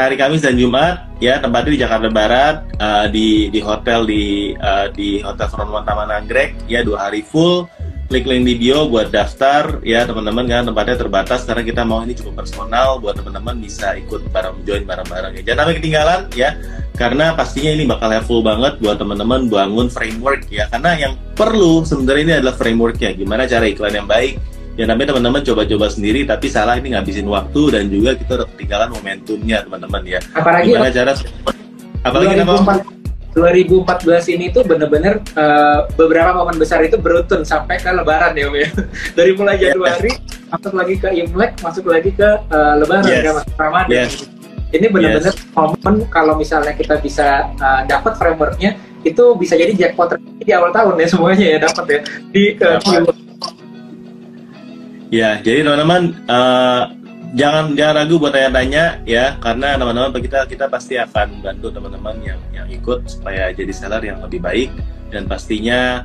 [0.00, 4.88] hari Kamis dan Jumat ya tempatnya di Jakarta Barat uh, di di hotel di uh,
[4.96, 7.68] di Hotel Front One Taman Anggrek ya dua hari full
[8.10, 10.66] klik link di bio buat daftar ya teman-teman kan?
[10.66, 15.38] Tempatnya terbatas karena kita mau ini cukup personal buat teman-teman bisa ikut bareng join bareng-bareng.
[15.38, 16.58] Ya jangan sampai ketinggalan ya
[16.98, 20.66] karena pastinya ini bakal full banget buat teman-teman bangun framework ya.
[20.74, 24.42] Karena yang perlu sebenarnya ini adalah framework ya gimana cara iklan yang baik.
[24.74, 28.90] Ya namanya teman-teman coba-coba sendiri tapi salah ini ngabisin waktu dan juga kita udah ketinggalan
[28.90, 30.18] momentumnya teman-teman ya.
[30.34, 31.14] Apalagi gimana cara
[32.02, 32.99] apalagi 2004,
[33.30, 38.68] 2014 ini tuh bener-bener uh, beberapa momen besar itu beruntun sampai ke Lebaran ya, ya.
[39.18, 39.70] Dari mulai iya.
[39.70, 40.50] Januari yes.
[40.50, 43.22] masuk lagi ke Imlek, masuk lagi ke uh, Lebaran, yes.
[43.22, 43.90] kan, Ramadan.
[43.90, 44.12] Yes.
[44.70, 45.54] Ini bener-bener yes.
[45.54, 51.00] momen kalau misalnya kita bisa uh, dapat frameworknya itu bisa jadi jackpot di awal tahun
[51.00, 53.08] ya semuanya ya dapat ya di uh,
[55.10, 56.86] Ya, jadi teman-teman uh,
[57.34, 62.40] jangan jangan ragu buat tanya-tanya ya, karena teman-teman kita kita pasti akan bantu teman-teman yang
[62.50, 64.70] yang ikut supaya jadi seller yang lebih baik
[65.10, 66.02] dan pastinya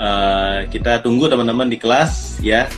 [0.00, 2.68] uh, kita tunggu teman-teman di kelas ya.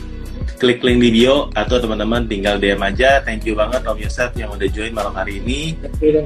[0.57, 3.21] Klik link di bio atau teman-teman tinggal DM aja.
[3.21, 5.77] Thank you banget Om Yosef yang udah join malam hari ini.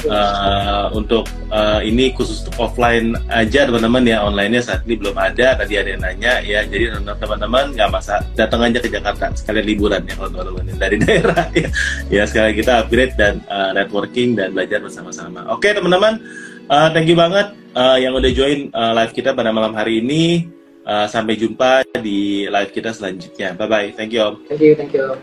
[0.07, 5.59] Uh, untuk uh, ini khusus untuk offline aja teman-teman ya, online-nya saat ini belum ada.
[5.59, 10.01] Tadi ada yang nanya ya, jadi teman-teman nggak masa datang aja ke Jakarta sekalian liburan
[10.07, 11.67] ya kalau teman-teman dari daerah ya.
[12.07, 15.43] Ya sekali kita upgrade dan uh, networking dan belajar bersama-sama.
[15.51, 16.23] Oke teman-teman,
[16.71, 20.47] uh, thank you banget uh, yang udah join uh, live kita pada malam hari ini.
[20.81, 23.53] Uh, sampai jumpa di live kita selanjutnya.
[23.53, 23.87] Bye bye.
[23.93, 24.35] Thank you, Om.
[24.49, 25.13] Thank you, thank you.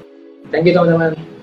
[0.54, 1.38] Thank you, teman-teman.